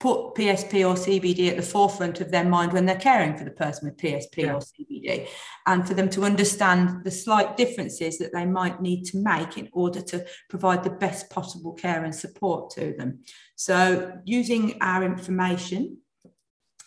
put 0.00 0.34
PSP 0.34 0.86
or 0.86 0.94
CBD 0.94 1.48
at 1.48 1.56
the 1.56 1.62
forefront 1.62 2.20
of 2.20 2.30
their 2.30 2.44
mind 2.44 2.72
when 2.72 2.84
they're 2.84 2.96
caring 2.96 3.38
for 3.38 3.44
the 3.44 3.50
person 3.50 3.88
with 3.88 3.96
PSP 3.96 4.36
yeah. 4.36 4.52
or 4.52 4.60
CBD, 4.60 5.26
and 5.66 5.86
for 5.88 5.94
them 5.94 6.10
to 6.10 6.24
understand 6.24 7.02
the 7.04 7.10
slight 7.10 7.56
differences 7.56 8.18
that 8.18 8.32
they 8.34 8.44
might 8.44 8.82
need 8.82 9.04
to 9.06 9.18
make 9.18 9.56
in 9.56 9.68
order 9.72 10.02
to 10.02 10.26
provide 10.50 10.84
the 10.84 10.90
best 10.90 11.30
possible 11.30 11.72
care 11.72 12.04
and 12.04 12.14
support 12.14 12.70
to 12.70 12.94
them. 12.98 13.20
So, 13.56 14.12
using 14.24 14.76
our 14.82 15.02
information, 15.04 15.98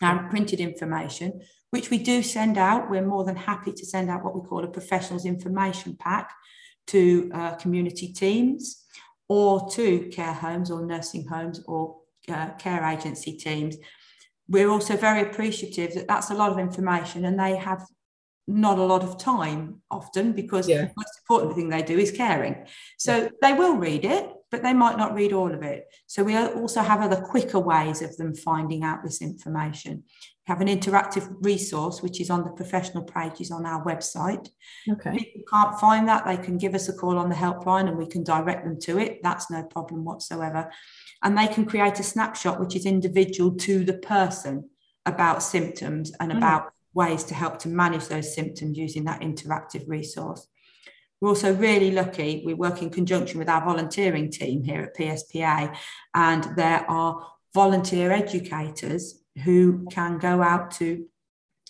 our 0.02 0.30
printed 0.30 0.60
information, 0.60 1.42
which 1.72 1.90
we 1.90 1.98
do 1.98 2.22
send 2.24 2.58
out, 2.58 2.90
we're 2.90 3.06
more 3.06 3.24
than 3.24 3.36
happy 3.36 3.72
to 3.72 3.86
send 3.86 4.10
out 4.10 4.24
what 4.24 4.36
we 4.36 4.48
call 4.48 4.64
a 4.64 4.68
professionals 4.68 5.26
information 5.26 5.96
pack 6.00 6.32
to 6.88 7.30
uh, 7.34 7.56
community 7.56 8.14
teams 8.14 8.86
or 9.28 9.70
to 9.72 10.08
care 10.10 10.34
homes 10.34 10.72
or 10.72 10.86
nursing 10.86 11.28
homes 11.28 11.64
or 11.68 11.98
uh, 12.30 12.52
care 12.52 12.84
agency 12.84 13.38
teams. 13.38 13.76
We're 14.48 14.70
also 14.70 14.96
very 14.96 15.22
appreciative 15.22 15.94
that 15.96 16.08
that's 16.08 16.30
a 16.30 16.36
lot 16.36 16.52
of 16.52 16.60
information 16.60 17.26
and 17.26 17.38
they 17.38 17.58
have 17.58 17.86
not 18.48 18.80
a 18.80 18.84
lot 18.84 19.04
of 19.04 19.18
time 19.18 19.82
often 19.92 20.32
because 20.32 20.70
yeah. 20.70 20.86
the 20.86 20.92
most 20.96 21.20
important 21.22 21.56
thing 21.56 21.70
they 21.70 21.82
do 21.82 21.98
is 21.98 22.12
caring. 22.12 22.66
So 22.98 23.24
yeah. 23.24 23.30
they 23.42 23.54
will 23.54 23.76
read 23.76 24.06
it, 24.06 24.30
but 24.50 24.64
they 24.64 24.74
might 24.74 24.98
not 24.98 25.14
read 25.14 25.34
all 25.34 25.54
of 25.54 25.62
it. 25.62 25.86
So 26.06 26.24
we 26.24 26.38
also 26.38 26.82
have 26.82 27.02
other 27.02 27.22
quicker 27.22 27.60
ways 27.60 28.02
of 28.02 28.16
them 28.18 28.34
finding 28.34 28.84
out 28.84 29.04
this 29.04 29.22
information. 29.22 30.04
We 30.48 30.54
have 30.54 30.62
an 30.62 30.68
interactive 30.68 31.34
resource 31.42 32.02
which 32.02 32.22
is 32.22 32.30
on 32.30 32.44
the 32.44 32.52
professional 32.52 33.04
pages 33.04 33.52
on 33.52 33.66
our 33.66 33.84
website. 33.84 34.48
Okay. 34.90 35.16
If 35.16 35.36
you 35.36 35.44
can't 35.52 35.78
find 35.80 36.08
that, 36.08 36.26
they 36.26 36.38
can 36.38 36.58
give 36.58 36.76
us 36.76 36.88
a 36.88 36.94
call 36.94 37.18
on 37.18 37.30
the 37.30 37.36
helpline 37.36 37.90
and 37.90 37.98
we 37.98 38.08
can 38.08 38.24
direct 38.24 38.64
them 38.64 38.80
to 38.82 38.98
it. 39.00 39.20
That's 39.22 39.52
no 39.52 39.64
problem 39.64 40.06
whatsoever. 40.06 40.72
And 41.24 41.38
they 41.38 41.48
can 41.48 41.66
create 41.66 42.00
a 42.00 42.04
snapshot 42.04 42.60
which 42.60 42.76
is 42.76 42.86
individual 42.86 43.56
to 43.56 43.84
the 43.84 43.98
person 43.98 44.70
about 45.06 45.44
symptoms 45.44 46.12
and 46.20 46.32
mm. 46.32 46.38
about 46.38 46.72
ways 46.94 47.24
to 47.26 47.34
help 47.34 47.60
to 47.60 47.68
manage 47.68 48.08
those 48.08 48.34
symptoms 48.34 48.78
using 48.78 49.04
that 49.06 49.22
interactive 49.22 49.88
resource. 49.88 50.48
We're 51.20 51.30
also 51.30 51.54
really 51.56 51.92
lucky. 51.92 52.44
We 52.46 52.54
work 52.54 52.82
in 52.82 52.90
conjunction 52.90 53.40
with 53.40 53.50
our 53.50 53.66
volunteering 53.66 54.30
team 54.30 54.64
here 54.64 54.82
at 54.82 54.96
PSPA, 54.96 55.76
and 56.14 56.44
there 56.56 56.90
are 56.90 57.28
volunteer 57.54 58.12
educators 58.12 59.22
who 59.44 59.88
can 59.92 60.20
go 60.20 60.42
out 60.42 60.72
to 60.72 61.06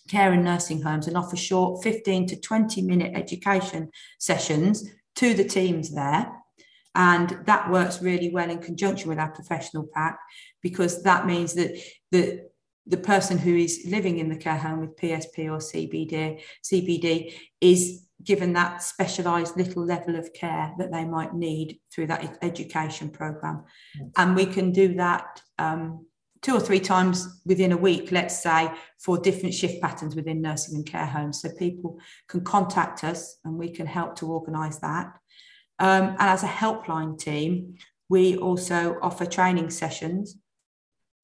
care 0.10 0.32
and 0.32 0.44
nursing 0.44 0.82
homes 0.82 1.08
and 1.08 1.18
offer 1.18 1.36
short 1.36 1.84
15 1.84 2.28
to 2.28 2.40
20 2.40 2.82
minute 2.82 3.12
education 3.16 3.90
sessions 4.20 4.90
to 5.16 5.34
the 5.34 5.44
teams 5.44 5.94
there. 5.94 6.32
And 6.96 7.38
that 7.46 7.70
works 7.70 8.02
really 8.02 8.32
well 8.32 8.50
in 8.50 8.60
conjunction 8.60 9.10
with 9.10 9.20
our 9.20 9.30
professional 9.32 9.88
pack 9.94 10.18
because 10.64 11.04
that 11.04 11.28
means 11.28 11.54
that 11.54 11.78
the, 12.12 12.48
the 12.88 12.98
person 12.98 13.38
who 13.38 13.56
is 13.56 13.86
living 13.88 14.18
in 14.18 14.30
the 14.30 14.38
care 14.38 14.58
home 14.58 14.80
with 14.80 14.96
PSP 14.96 15.46
or 15.46 15.60
CBD, 15.60 16.42
CBD 16.64 17.34
is 17.62 18.07
given 18.23 18.53
that 18.53 18.82
specialised 18.82 19.58
little 19.58 19.86
level 19.86 20.15
of 20.15 20.34
care 20.34 20.73
that 20.77 20.91
they 20.91 21.06
might 21.06 21.34
need 21.34 21.80
through 21.93 22.08
that 22.08 22.38
education 22.41 23.10
program. 23.10 23.63
And 24.17 24.36
we 24.36 24.45
can 24.45 24.71
do 24.71 24.95
that 24.95 25.41
um, 25.60 26.06
two 26.41 26.56
or 26.56 26.60
three 26.60 26.80
times 26.80 27.41
within 27.45 27.71
a 27.71 27.77
week, 27.77 28.12
let's 28.12 28.41
say, 28.41 28.71
for 28.99 29.17
different 29.17 29.53
shift 29.53 29.82
patterns 29.82 30.15
within 30.15 30.41
nursing 30.41 30.75
and 30.75 30.86
care 30.86 31.06
homes. 31.06 31.41
So 31.41 31.49
people 31.49 31.99
can 32.27 32.41
contact 32.41 33.03
us 33.03 33.38
and 33.45 33.56
we 33.56 33.69
can 33.69 33.86
help 33.86 34.15
to 34.17 34.32
organise 34.32 34.80
that. 34.80 35.13
Um, 35.80 36.10
and 36.10 36.21
as 36.21 36.43
a 36.43 36.47
helpline 36.47 37.19
team, 37.19 37.75
we 38.10 38.38
also 38.38 38.97
offer 39.01 39.25
training 39.25 39.69
sessions, 39.69 40.38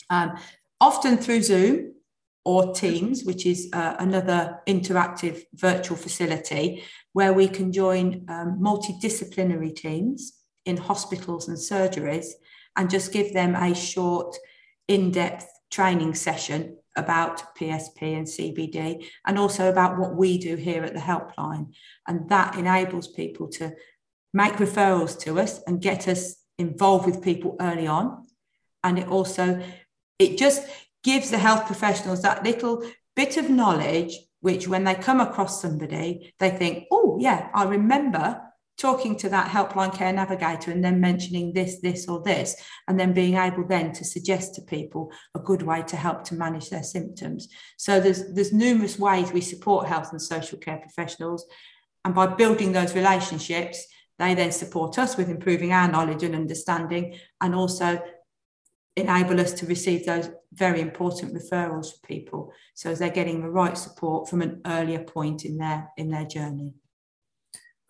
um, 0.10 0.38
often 0.80 1.18
through 1.18 1.42
Zoom 1.42 1.93
or 2.46 2.74
Teams, 2.74 3.24
which 3.24 3.46
is 3.46 3.70
uh, 3.74 3.96
another 4.00 4.60
interactive 4.68 5.44
virtual 5.54 5.96
facility 5.96 6.84
where 7.14 7.32
we 7.32 7.48
can 7.48 7.72
join 7.72 8.26
um, 8.28 8.60
multidisciplinary 8.60 9.74
teams 9.74 10.34
in 10.66 10.76
hospitals 10.76 11.48
and 11.48 11.58
surgeries 11.58 12.28
and 12.76 12.90
just 12.90 13.14
give 13.14 13.34
them 13.34 13.56
a 13.56 13.74
short, 13.74 14.36
in 14.88 15.12
depth 15.12 15.48
training 15.72 16.14
session 16.14 16.78
about 16.96 17.56
PSP 17.56 18.18
and 18.18 18.28
CBD 18.28 19.06
and 19.26 19.40
also 19.40 19.70
about 19.70 19.98
what 19.98 20.16
we 20.16 20.38
do 20.38 20.56
here 20.56 20.84
at 20.84 20.94
the 20.94 21.00
helpline. 21.00 21.74
And 22.08 22.30
that 22.30 22.56
enables 22.56 23.08
people 23.08 23.48
to 23.50 23.74
make 24.34 24.54
referrals 24.54 25.20
to 25.22 25.40
us 25.40 25.62
and 25.66 25.82
get 25.82 26.08
us 26.08 26.36
involved 26.58 27.06
with 27.06 27.24
people 27.24 27.56
early 27.60 27.88
on. 27.88 28.28
And 28.84 29.00
it 29.00 29.08
also, 29.08 29.64
it 30.20 30.38
just 30.38 30.68
gives 31.04 31.30
the 31.30 31.38
health 31.38 31.66
professionals 31.66 32.22
that 32.22 32.44
little 32.44 32.84
bit 33.16 33.38
of 33.38 33.50
knowledge, 33.50 34.18
which 34.40 34.68
when 34.68 34.84
they 34.84 34.96
come 34.96 35.20
across 35.20 35.62
somebody, 35.62 36.34
they 36.40 36.50
think, 36.50 36.86
oh, 36.92 37.18
yeah, 37.20 37.50
I 37.54 37.64
remember 37.64 38.42
talking 38.78 39.16
to 39.16 39.30
that 39.30 39.50
helpline 39.50 39.94
care 39.94 40.12
navigator 40.12 40.72
and 40.72 40.84
then 40.84 41.00
mentioning 41.00 41.54
this, 41.54 41.80
this, 41.82 42.08
or 42.08 42.22
this, 42.24 42.56
and 42.88 43.00
then 43.00 43.14
being 43.14 43.36
able 43.36 43.66
then 43.66 43.92
to 43.94 44.04
suggest 44.04 44.56
to 44.56 44.62
people 44.62 45.12
a 45.36 45.40
good 45.40 45.62
way 45.62 45.84
to 45.84 45.96
help 45.96 46.24
to 46.24 46.36
manage 46.36 46.70
their 46.70 46.84
symptoms. 46.84 47.48
So 47.78 48.00
there's 48.00 48.34
there's 48.34 48.52
numerous 48.52 48.98
ways 48.98 49.32
we 49.32 49.42
support 49.42 49.88
health 49.88 50.12
and 50.12 50.22
social 50.22 50.58
care 50.58 50.78
professionals, 50.78 51.46
and 52.04 52.16
by 52.16 52.28
building 52.28 52.72
those 52.72 52.96
relationships, 52.96 53.86
they 54.20 54.34
then 54.34 54.52
support 54.52 54.98
us 54.98 55.18
with 55.18 55.30
improving 55.30 55.72
our 55.72 55.90
knowledge 55.90 56.24
and 56.24 56.36
understanding, 56.36 57.18
and 57.42 57.56
also 57.56 58.02
enable 58.96 59.40
us 59.40 59.54
to 59.54 59.66
receive 59.66 60.06
those 60.06 60.30
very 60.54 60.80
important 60.80 61.34
referrals 61.34 61.92
for 61.92 62.08
people 62.08 62.54
so 62.76 62.92
as 62.92 63.00
they're 63.00 63.10
getting 63.10 63.42
the 63.42 63.50
right 63.50 63.78
support 63.78 64.30
from 64.30 64.42
an 64.42 64.62
earlier 64.66 65.04
point 65.04 65.46
in 65.46 65.58
their 65.58 65.90
in 65.98 66.10
their 66.10 66.26
journey 66.26 66.74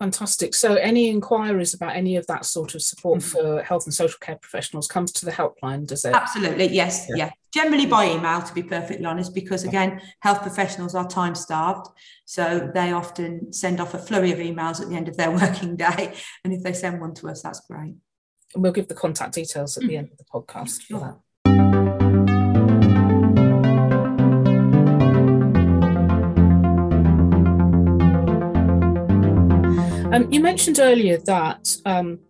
Fantastic. 0.00 0.54
So, 0.54 0.74
any 0.74 1.08
inquiries 1.08 1.72
about 1.72 1.94
any 1.94 2.16
of 2.16 2.26
that 2.26 2.44
sort 2.44 2.74
of 2.74 2.82
support 2.82 3.20
mm-hmm. 3.20 3.38
for 3.38 3.62
health 3.62 3.86
and 3.86 3.94
social 3.94 4.18
care 4.20 4.36
professionals 4.36 4.88
comes 4.88 5.12
to 5.12 5.24
the 5.24 5.30
helpline, 5.30 5.86
does 5.86 6.04
it? 6.04 6.12
Absolutely, 6.12 6.68
yes. 6.68 7.06
Yeah. 7.08 7.16
yeah. 7.16 7.30
Generally 7.52 7.86
by 7.86 8.10
email, 8.10 8.42
to 8.42 8.52
be 8.52 8.64
perfectly 8.64 9.06
honest, 9.06 9.32
because 9.32 9.62
again, 9.62 10.02
health 10.18 10.42
professionals 10.42 10.96
are 10.96 11.06
time 11.06 11.36
starved. 11.36 11.86
So, 12.24 12.70
they 12.74 12.90
often 12.90 13.52
send 13.52 13.80
off 13.80 13.94
a 13.94 13.98
flurry 13.98 14.32
of 14.32 14.38
emails 14.38 14.80
at 14.80 14.88
the 14.88 14.96
end 14.96 15.08
of 15.08 15.16
their 15.16 15.30
working 15.40 15.76
day. 15.76 16.14
And 16.42 16.52
if 16.52 16.64
they 16.64 16.72
send 16.72 17.00
one 17.00 17.14
to 17.14 17.28
us, 17.28 17.42
that's 17.42 17.60
great. 17.60 17.94
And 18.54 18.62
we'll 18.62 18.72
give 18.72 18.88
the 18.88 18.94
contact 18.94 19.34
details 19.34 19.76
at 19.76 19.82
mm-hmm. 19.82 19.88
the 19.88 19.96
end 19.96 20.10
of 20.12 20.18
the 20.18 20.24
podcast 20.24 20.82
sure. 20.82 20.98
for 20.98 21.04
that. 21.04 21.18
Um, 30.14 30.30
you 30.30 30.38
mentioned 30.40 30.78
earlier 30.78 31.18
that 31.18 31.76
um, 31.84 32.20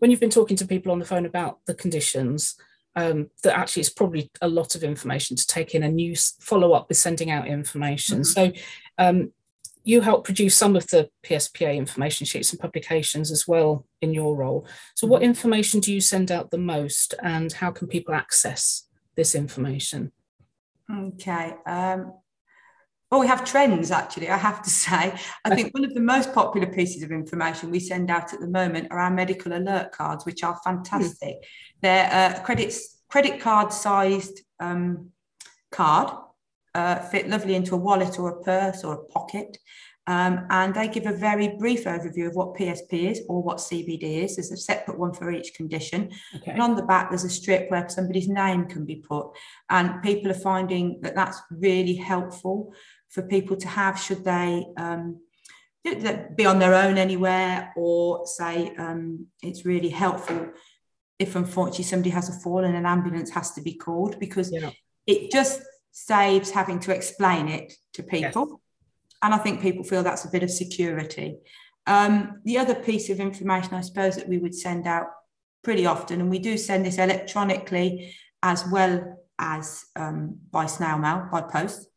when 0.00 0.10
you've 0.10 0.18
been 0.18 0.28
talking 0.28 0.56
to 0.56 0.66
people 0.66 0.90
on 0.90 0.98
the 0.98 1.04
phone 1.04 1.24
about 1.24 1.60
the 1.66 1.74
conditions, 1.74 2.56
um, 2.96 3.30
that 3.44 3.56
actually 3.56 3.82
it's 3.82 3.90
probably 3.90 4.28
a 4.42 4.48
lot 4.48 4.74
of 4.74 4.82
information 4.82 5.36
to 5.36 5.46
take 5.46 5.72
in 5.76 5.84
and 5.84 6.00
you 6.00 6.16
follow 6.40 6.72
up 6.72 6.88
with 6.88 6.98
sending 6.98 7.30
out 7.30 7.46
information. 7.46 8.22
Mm-hmm. 8.22 8.52
So 8.52 8.60
um, 8.98 9.32
you 9.88 10.02
help 10.02 10.22
produce 10.22 10.54
some 10.54 10.76
of 10.76 10.86
the 10.88 11.08
PSPA 11.24 11.74
information 11.74 12.26
sheets 12.26 12.50
and 12.50 12.60
publications 12.60 13.30
as 13.30 13.48
well 13.48 13.86
in 14.02 14.12
your 14.12 14.36
role. 14.36 14.68
So 14.94 15.06
what 15.06 15.22
mm-hmm. 15.22 15.30
information 15.30 15.80
do 15.80 15.94
you 15.94 16.02
send 16.02 16.30
out 16.30 16.50
the 16.50 16.58
most 16.58 17.14
and 17.22 17.50
how 17.50 17.70
can 17.70 17.88
people 17.88 18.12
access 18.12 18.86
this 19.16 19.34
information? 19.34 20.12
Okay. 20.94 21.54
Um, 21.64 22.12
well, 23.10 23.20
we 23.20 23.28
have 23.28 23.46
trends 23.46 23.90
actually, 23.90 24.28
I 24.28 24.36
have 24.36 24.60
to 24.60 24.70
say. 24.86 25.14
I 25.46 25.54
think 25.54 25.72
one 25.72 25.86
of 25.86 25.94
the 25.94 26.00
most 26.00 26.34
popular 26.34 26.66
pieces 26.66 27.02
of 27.02 27.10
information 27.10 27.70
we 27.70 27.80
send 27.80 28.10
out 28.10 28.34
at 28.34 28.40
the 28.40 28.46
moment 28.46 28.88
are 28.90 28.98
our 28.98 29.10
medical 29.10 29.54
alert 29.54 29.92
cards, 29.92 30.26
which 30.26 30.44
are 30.44 30.60
fantastic. 30.62 31.36
Mm. 31.36 31.44
They're 31.80 32.12
uh, 32.12 32.42
credits, 32.42 32.98
credit 33.08 33.40
card 33.40 33.72
sized 33.72 34.42
um, 34.60 35.12
card, 35.72 36.10
uh, 36.74 37.00
fit 37.00 37.28
lovely 37.28 37.54
into 37.54 37.74
a 37.74 37.78
wallet 37.78 38.18
or 38.18 38.30
a 38.30 38.42
purse 38.42 38.84
or 38.84 38.94
a 38.94 39.04
pocket. 39.06 39.58
Um, 40.06 40.46
and 40.48 40.74
they 40.74 40.88
give 40.88 41.04
a 41.04 41.12
very 41.12 41.48
brief 41.58 41.84
overview 41.84 42.28
of 42.28 42.34
what 42.34 42.54
PSP 42.54 43.10
is 43.10 43.20
or 43.28 43.42
what 43.42 43.58
CBD 43.58 44.24
is. 44.24 44.36
There's 44.36 44.50
a 44.50 44.56
separate 44.56 44.98
one 44.98 45.12
for 45.12 45.30
each 45.30 45.52
condition. 45.52 46.10
Okay. 46.36 46.52
And 46.52 46.62
on 46.62 46.76
the 46.76 46.82
back, 46.82 47.10
there's 47.10 47.24
a 47.24 47.30
strip 47.30 47.70
where 47.70 47.86
somebody's 47.90 48.28
name 48.28 48.64
can 48.64 48.86
be 48.86 48.96
put. 48.96 49.28
And 49.68 50.02
people 50.02 50.30
are 50.30 50.34
finding 50.34 51.00
that 51.02 51.14
that's 51.14 51.42
really 51.50 51.94
helpful 51.94 52.72
for 53.10 53.22
people 53.22 53.56
to 53.56 53.68
have 53.68 54.00
should 54.00 54.24
they 54.24 54.64
um, 54.78 55.20
be 56.34 56.46
on 56.46 56.58
their 56.58 56.74
own 56.74 56.98
anywhere 56.98 57.72
or 57.76 58.26
say 58.26 58.74
um, 58.78 59.26
it's 59.42 59.64
really 59.64 59.88
helpful 59.88 60.48
if 61.18 61.34
unfortunately 61.36 61.84
somebody 61.84 62.10
has 62.10 62.28
a 62.28 62.40
fall 62.40 62.64
and 62.64 62.76
an 62.76 62.86
ambulance 62.86 63.30
has 63.30 63.52
to 63.52 63.60
be 63.60 63.74
called 63.74 64.18
because 64.18 64.52
yeah. 64.52 64.70
it 65.06 65.30
just 65.30 65.62
saves 66.06 66.50
having 66.50 66.78
to 66.80 66.94
explain 66.94 67.48
it 67.48 67.72
to 67.92 68.02
people 68.02 68.46
yes. 68.48 68.58
and 69.22 69.34
i 69.34 69.38
think 69.38 69.60
people 69.60 69.84
feel 69.84 70.02
that's 70.02 70.24
a 70.24 70.30
bit 70.30 70.42
of 70.42 70.50
security 70.50 71.36
um, 71.86 72.42
the 72.44 72.58
other 72.58 72.74
piece 72.74 73.08
of 73.08 73.18
information 73.18 73.74
i 73.74 73.80
suppose 73.80 74.16
that 74.16 74.28
we 74.28 74.38
would 74.38 74.54
send 74.54 74.86
out 74.86 75.06
pretty 75.64 75.86
often 75.86 76.20
and 76.20 76.30
we 76.30 76.38
do 76.38 76.56
send 76.56 76.84
this 76.84 76.98
electronically 76.98 78.14
as 78.42 78.64
well 78.70 79.18
as 79.38 79.84
um, 79.96 80.36
by 80.50 80.66
snail 80.66 80.98
mail 80.98 81.28
by 81.32 81.40
post 81.40 81.88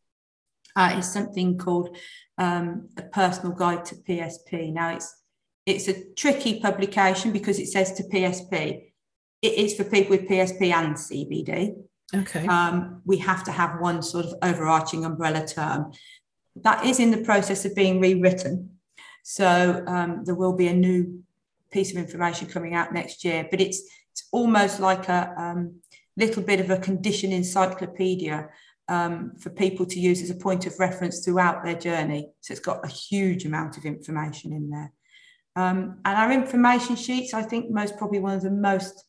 uh, 0.76 0.96
is 0.98 1.12
something 1.12 1.58
called 1.58 1.98
um, 2.38 2.90
a 2.98 3.04
personal 3.04 3.54
guide 3.54 3.86
to 3.86 3.96
PSP. 3.96 4.74
Now 4.74 4.94
it's 4.96 5.16
it's 5.66 5.88
a 5.88 6.14
tricky 6.16 6.60
publication 6.60 7.32
because 7.32 7.60
it 7.60 7.68
says 7.68 7.94
to 7.94 8.04
PSP. 8.04 8.92
It 9.42 9.54
is 9.54 9.76
for 9.76 9.84
people 9.84 10.18
with 10.18 10.28
PSP 10.28 10.72
and 10.72 10.96
CBD. 10.96 11.76
Okay. 12.14 12.46
Um, 12.46 13.02
we 13.06 13.18
have 13.18 13.44
to 13.46 13.52
have 13.52 13.80
one 13.80 14.02
sort 14.02 14.26
of 14.26 14.34
overarching 14.42 15.06
umbrella 15.06 15.48
term. 15.48 15.92
That 16.58 16.86
is 16.86 17.00
in 17.00 17.12
the 17.12 17.24
process 17.24 17.64
of 17.66 17.76
being 17.76 18.02
rewritten. 18.02 18.78
So 19.24 19.84
um, 19.88 20.24
there 20.26 20.36
will 20.36 20.54
be 20.54 20.68
a 20.68 20.74
new 20.74 21.24
piece 21.72 21.92
of 21.92 21.98
information 21.98 22.48
coming 22.48 22.76
out 22.76 22.94
next 22.94 23.24
year, 23.24 23.48
but 23.50 23.62
it's 23.62 23.82
it's 24.12 24.28
almost 24.34 24.82
like 24.82 25.08
a 25.08 25.34
um, 25.38 25.80
little 26.18 26.44
bit 26.44 26.60
of 26.60 26.70
a 26.70 26.78
condition 26.78 27.32
encyclopedia 27.32 28.50
um, 28.90 29.34
for 29.40 29.50
people 29.50 29.86
to 29.86 30.00
use 30.00 30.22
as 30.22 30.30
a 30.30 30.36
point 30.36 30.66
of 30.66 30.78
reference 30.80 31.24
throughout 31.24 31.64
their 31.64 31.76
journey. 31.76 32.30
So 32.42 32.52
it's 32.52 32.60
got 32.60 32.84
a 32.84 32.90
huge 32.90 33.46
amount 33.46 33.78
of 33.78 33.86
information 33.86 34.52
in 34.52 34.70
there. 34.70 34.92
Um, 35.56 36.00
and 36.04 36.18
our 36.18 36.32
information 36.32 36.98
sheets, 36.98 37.34
I 37.34 37.42
think 37.42 37.72
most 37.72 37.98
probably 37.98 38.20
one 38.20 38.36
of 38.36 38.42
the 38.42 38.52
most 38.52 39.06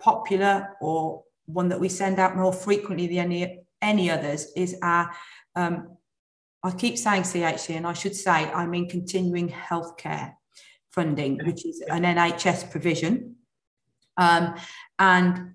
popular 0.00 0.76
or 0.82 1.22
one 1.46 1.68
that 1.68 1.80
we 1.80 1.88
send 1.88 2.18
out 2.18 2.36
more 2.36 2.52
frequently 2.52 3.06
than 3.06 3.32
any, 3.32 3.60
any 3.80 4.10
others 4.10 4.52
is 4.56 4.76
our, 4.82 5.10
um, 5.54 5.96
I 6.62 6.70
keep 6.72 6.98
saying 6.98 7.22
CHC 7.22 7.76
and 7.76 7.86
I 7.86 7.92
should 7.92 8.14
say 8.14 8.30
I 8.30 8.66
mean 8.66 8.88
continuing 8.88 9.48
healthcare 9.48 10.34
funding, 10.90 11.40
which 11.44 11.64
is 11.64 11.82
an 11.88 12.02
NHS 12.02 12.70
provision. 12.70 13.36
Um, 14.16 14.54
and 14.98 15.54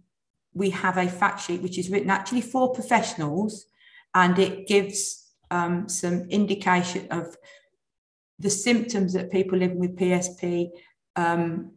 we 0.53 0.69
have 0.69 0.97
a 0.97 1.07
fact 1.07 1.41
sheet 1.41 1.61
which 1.61 1.77
is 1.77 1.89
written 1.89 2.09
actually 2.09 2.41
for 2.41 2.73
professionals 2.73 3.65
and 4.13 4.37
it 4.37 4.67
gives 4.67 5.29
um, 5.49 5.89
some 5.89 6.29
indication 6.29 7.07
of 7.11 7.35
the 8.39 8.49
symptoms 8.49 9.13
that 9.13 9.31
people 9.31 9.57
living 9.57 9.79
with 9.79 9.97
PSP 9.97 10.69
um, 11.15 11.71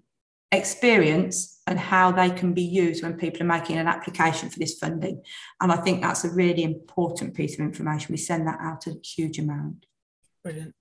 experience 0.56 1.62
and 1.66 1.78
how 1.78 2.12
they 2.12 2.30
can 2.30 2.52
be 2.52 2.62
used 2.62 3.02
when 3.02 3.14
people 3.14 3.42
are 3.42 3.46
making 3.46 3.78
an 3.78 3.86
application 3.86 4.50
for 4.50 4.58
this 4.58 4.78
funding. 4.78 5.22
And 5.60 5.72
I 5.72 5.76
think 5.76 6.02
that's 6.02 6.24
a 6.24 6.30
really 6.30 6.62
important 6.62 7.34
piece 7.34 7.54
of 7.54 7.60
information. 7.60 8.12
We 8.12 8.18
send 8.18 8.46
that 8.46 8.58
out 8.60 8.86
a 8.86 8.94
huge 9.02 9.38
amount. 9.38 9.86
Brilliant. 10.42 10.74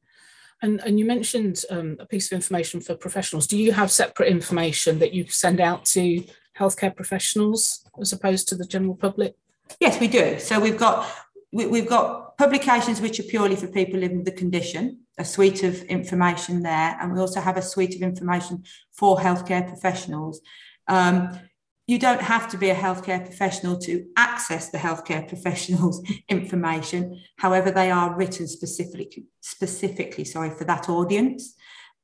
And, 0.62 0.82
and 0.86 0.98
you 0.98 1.06
mentioned 1.06 1.64
um, 1.70 1.98
a 2.00 2.06
piece 2.06 2.32
of 2.32 2.36
information 2.36 2.80
for 2.80 2.96
professionals. 2.96 3.48
Do 3.48 3.58
you 3.58 3.74
have 3.74 3.92
separate 3.92 4.30
information 4.30 5.00
that 5.00 5.14
you 5.14 5.28
send 5.28 5.60
out 5.60 5.86
to 5.88 6.24
healthcare 6.58 6.96
professionals 6.96 7.86
as 8.00 8.14
opposed 8.14 8.48
to 8.50 8.56
the 8.56 8.66
general 8.66 8.96
public? 8.96 9.36
Yes, 9.80 10.00
we 10.00 10.08
do. 10.08 10.40
So 10.40 10.60
we've 10.60 10.78
got 10.78 11.10
we, 11.52 11.80
have 11.80 11.90
got 11.90 12.23
publications 12.38 13.02
which 13.02 13.20
are 13.20 13.24
purely 13.24 13.56
for 13.56 13.68
people 13.68 14.00
living 14.00 14.18
with 14.18 14.26
the 14.26 14.32
condition, 14.32 15.00
a 15.18 15.26
suite 15.26 15.64
of 15.64 15.82
information 15.84 16.64
there, 16.64 16.98
and 17.00 17.14
we 17.14 17.20
also 17.20 17.40
have 17.40 17.58
a 17.58 17.62
suite 17.62 17.96
of 17.96 18.02
information 18.02 18.64
for 18.92 19.18
healthcare 19.18 19.68
professionals. 19.68 20.42
Um, 20.88 21.40
you 21.86 22.00
don't 22.00 22.22
have 22.22 22.50
to 22.50 22.58
be 22.58 22.70
a 22.70 22.76
healthcare 22.76 23.24
professional 23.24 23.78
to 23.80 24.06
access 24.16 24.70
the 24.70 24.78
healthcare 24.78 25.28
professionals 25.28 26.02
information. 26.30 27.22
However, 27.38 27.72
they 27.72 27.92
are 27.92 28.16
written 28.16 28.48
specifically, 28.48 29.26
specifically, 29.42 30.24
sorry, 30.24 30.50
for 30.52 30.64
that 30.64 30.88
audience. 30.88 31.56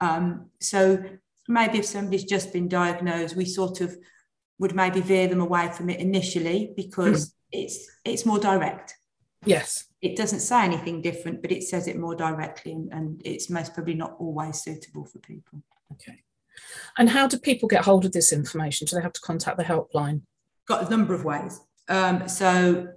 Um, 0.01 0.49
so 0.59 1.03
maybe 1.47 1.79
if 1.79 1.85
somebody's 1.85 2.25
just 2.25 2.51
been 2.51 2.67
diagnosed, 2.67 3.35
we 3.35 3.45
sort 3.45 3.81
of 3.81 3.97
would 4.59 4.75
maybe 4.75 4.99
veer 4.99 5.27
them 5.27 5.39
away 5.39 5.69
from 5.71 5.89
it 5.89 5.99
initially 5.99 6.73
because 6.75 7.29
mm. 7.29 7.33
it's 7.53 7.87
it's 8.03 8.25
more 8.25 8.39
direct. 8.39 8.95
Yes. 9.45 9.88
It 10.01 10.15
doesn't 10.15 10.39
say 10.39 10.63
anything 10.63 11.01
different, 11.01 11.41
but 11.41 11.51
it 11.51 11.63
says 11.63 11.87
it 11.87 11.97
more 11.97 12.15
directly, 12.15 12.71
and, 12.71 12.91
and 12.93 13.21
it's 13.25 13.49
most 13.49 13.73
probably 13.73 13.95
not 13.95 14.15
always 14.19 14.61
suitable 14.61 15.05
for 15.05 15.19
people. 15.19 15.61
Okay. 15.93 16.23
And 16.97 17.09
how 17.09 17.27
do 17.27 17.37
people 17.37 17.67
get 17.67 17.85
hold 17.85 18.05
of 18.05 18.11
this 18.11 18.31
information? 18.31 18.85
Do 18.85 18.95
they 18.95 19.01
have 19.01 19.13
to 19.13 19.21
contact 19.21 19.57
the 19.57 19.63
helpline? 19.63 20.21
Got 20.67 20.87
a 20.87 20.89
number 20.89 21.13
of 21.13 21.25
ways. 21.25 21.59
Um, 21.87 22.27
so 22.27 22.87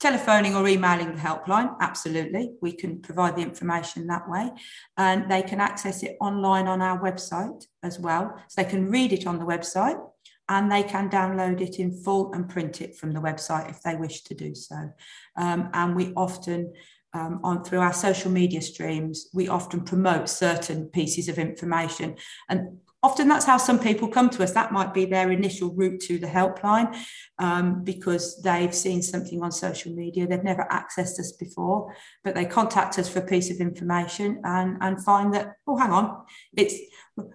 telephoning 0.00 0.54
or 0.54 0.66
emailing 0.68 1.14
the 1.14 1.20
helpline, 1.20 1.74
absolutely. 1.80 2.52
We 2.62 2.72
can 2.72 3.00
provide 3.00 3.36
the 3.36 3.42
information 3.42 4.06
that 4.06 4.28
way. 4.28 4.50
And 4.96 5.30
they 5.30 5.42
can 5.42 5.60
access 5.60 6.02
it 6.02 6.16
online 6.20 6.66
on 6.66 6.80
our 6.82 7.00
website 7.00 7.64
as 7.82 7.98
well. 7.98 8.36
So 8.48 8.62
they 8.62 8.68
can 8.68 8.90
read 8.90 9.12
it 9.12 9.26
on 9.26 9.38
the 9.38 9.44
website 9.44 10.00
and 10.48 10.70
they 10.70 10.82
can 10.82 11.10
download 11.10 11.60
it 11.60 11.78
in 11.78 11.92
full 11.92 12.32
and 12.32 12.48
print 12.48 12.80
it 12.80 12.96
from 12.96 13.12
the 13.12 13.20
website 13.20 13.70
if 13.70 13.82
they 13.82 13.96
wish 13.96 14.22
to 14.22 14.34
do 14.34 14.54
so. 14.54 14.90
Um, 15.36 15.70
and 15.74 15.94
we 15.94 16.12
often 16.14 16.72
um, 17.14 17.40
on 17.42 17.64
through 17.64 17.80
our 17.80 17.92
social 17.92 18.30
media 18.30 18.60
streams, 18.60 19.28
we 19.32 19.48
often 19.48 19.82
promote 19.82 20.28
certain 20.28 20.86
pieces 20.86 21.28
of 21.28 21.38
information. 21.38 22.16
And 22.48 22.78
often 23.02 23.28
that's 23.28 23.44
how 23.44 23.56
some 23.56 23.78
people 23.78 24.08
come 24.08 24.28
to 24.30 24.42
us. 24.42 24.52
That 24.52 24.72
might 24.72 24.92
be 24.92 25.04
their 25.04 25.30
initial 25.30 25.74
route 25.74 26.00
to 26.02 26.18
the 26.18 26.26
helpline 26.26 26.96
um, 27.38 27.84
because 27.84 28.42
they've 28.42 28.74
seen 28.74 29.02
something 29.02 29.42
on 29.42 29.52
social 29.52 29.92
media. 29.94 30.26
They've 30.26 30.42
never 30.42 30.66
accessed 30.70 31.18
us 31.18 31.32
before, 31.32 31.94
but 32.24 32.34
they 32.34 32.44
contact 32.44 32.98
us 32.98 33.08
for 33.08 33.20
a 33.20 33.26
piece 33.26 33.50
of 33.50 33.58
information 33.58 34.40
and, 34.44 34.76
and 34.80 35.02
find 35.04 35.32
that, 35.34 35.54
oh, 35.66 35.76
hang 35.76 35.92
on, 35.92 36.24
it's 36.56 36.74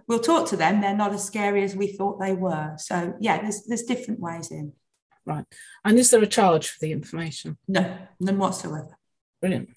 we'll 0.07 0.19
talk 0.19 0.47
to 0.49 0.57
them. 0.57 0.81
They're 0.81 0.95
not 0.95 1.13
as 1.13 1.23
scary 1.23 1.63
as 1.63 1.75
we 1.75 1.87
thought 1.87 2.19
they 2.19 2.33
were. 2.33 2.75
So 2.77 3.15
yeah, 3.19 3.41
there's 3.41 3.63
there's 3.65 3.83
different 3.83 4.19
ways 4.19 4.51
in. 4.51 4.73
Right. 5.25 5.45
And 5.85 5.97
is 5.97 6.11
there 6.11 6.21
a 6.21 6.27
charge 6.27 6.69
for 6.69 6.79
the 6.81 6.91
information? 6.91 7.57
No, 7.67 7.95
none 8.19 8.37
whatsoever. 8.37 8.97
Brilliant. 9.41 9.69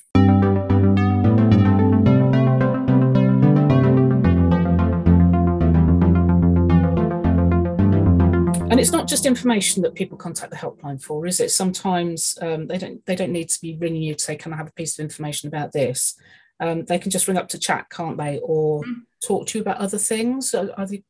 And 8.77 8.81
it's 8.81 8.93
not 8.93 9.09
just 9.09 9.25
information 9.25 9.83
that 9.85 9.95
people 9.95 10.19
contact 10.19 10.51
the 10.51 10.57
helpline 10.59 11.03
for, 11.03 11.25
is 11.25 11.41
it? 11.41 11.51
Sometimes 11.51 12.37
um, 12.43 12.67
they 12.67 12.77
don't 12.77 13.03
they 13.07 13.17
don't 13.17 13.33
need 13.33 13.49
to 13.49 13.61
be 13.63 13.77
ringing 13.77 14.03
you 14.03 14.15
to 14.15 14.23
say, 14.23 14.37
"Can 14.37 14.53
I 14.53 14.57
have 14.57 14.69
a 14.69 14.73
piece 14.73 14.99
of 14.99 15.03
information 15.03 15.49
about 15.49 15.73
this?" 15.73 16.15
Um, 16.61 16.85
they 16.85 16.99
can 16.99 17.11
just 17.11 17.29
ring 17.29 17.37
up 17.37 17.49
to 17.51 17.59
chat, 17.59 17.91
can't 17.91 18.17
they, 18.17 18.41
or 18.43 18.83
mm. 18.83 18.95
talk 19.25 19.47
to 19.49 19.59
you 19.59 19.63
about 19.63 19.79
other 19.79 19.99
things? 19.99 20.55
Are, 20.55 20.71
are 20.77 20.87
they, 20.87 21.03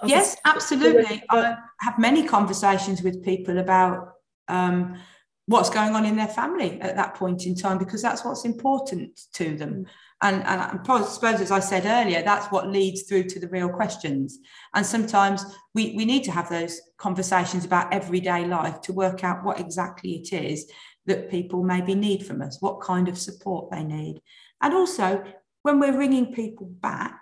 are 0.00 0.08
yes, 0.08 0.36
absolutely. 0.44 1.22
I 1.30 1.56
have 1.80 1.98
many 1.98 2.26
conversations 2.26 3.02
with 3.02 3.24
people 3.24 3.58
about 3.58 4.12
um, 4.48 4.98
what's 5.46 5.70
going 5.70 5.94
on 5.94 6.04
in 6.04 6.16
their 6.16 6.28
family 6.28 6.80
at 6.80 6.96
that 6.96 7.14
point 7.14 7.46
in 7.46 7.54
time 7.54 7.78
because 7.78 8.02
that's 8.02 8.24
what's 8.24 8.44
important 8.44 9.20
to 9.34 9.56
them. 9.56 9.84
Mm. 9.84 9.86
And, 10.22 10.36
and 10.44 10.60
I 10.62 11.02
suppose, 11.04 11.40
as 11.40 11.50
I 11.50 11.60
said 11.60 11.84
earlier, 11.84 12.22
that's 12.22 12.46
what 12.46 12.68
leads 12.68 13.02
through 13.02 13.24
to 13.24 13.40
the 13.40 13.48
real 13.48 13.68
questions. 13.68 14.38
And 14.74 14.84
sometimes 14.84 15.44
we, 15.74 15.94
we 15.94 16.06
need 16.06 16.24
to 16.24 16.32
have 16.32 16.48
those 16.48 16.80
conversations 16.96 17.66
about 17.66 17.92
everyday 17.92 18.46
life 18.46 18.80
to 18.82 18.94
work 18.94 19.24
out 19.24 19.44
what 19.44 19.60
exactly 19.60 20.14
it 20.14 20.32
is 20.32 20.70
that 21.04 21.30
people 21.30 21.62
maybe 21.62 21.94
need 21.94 22.26
from 22.26 22.40
us, 22.40 22.60
what 22.62 22.80
kind 22.80 23.08
of 23.08 23.18
support 23.18 23.70
they 23.70 23.84
need. 23.84 24.20
And 24.62 24.74
also, 24.74 25.24
when 25.62 25.80
we're 25.80 25.98
ringing 25.98 26.32
people 26.32 26.66
back 26.66 27.20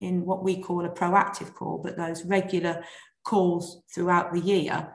in 0.00 0.24
what 0.24 0.42
we 0.42 0.60
call 0.60 0.84
a 0.84 0.90
proactive 0.90 1.54
call, 1.54 1.78
but 1.78 1.96
those 1.96 2.24
regular 2.24 2.84
calls 3.24 3.82
throughout 3.94 4.32
the 4.32 4.40
year, 4.40 4.92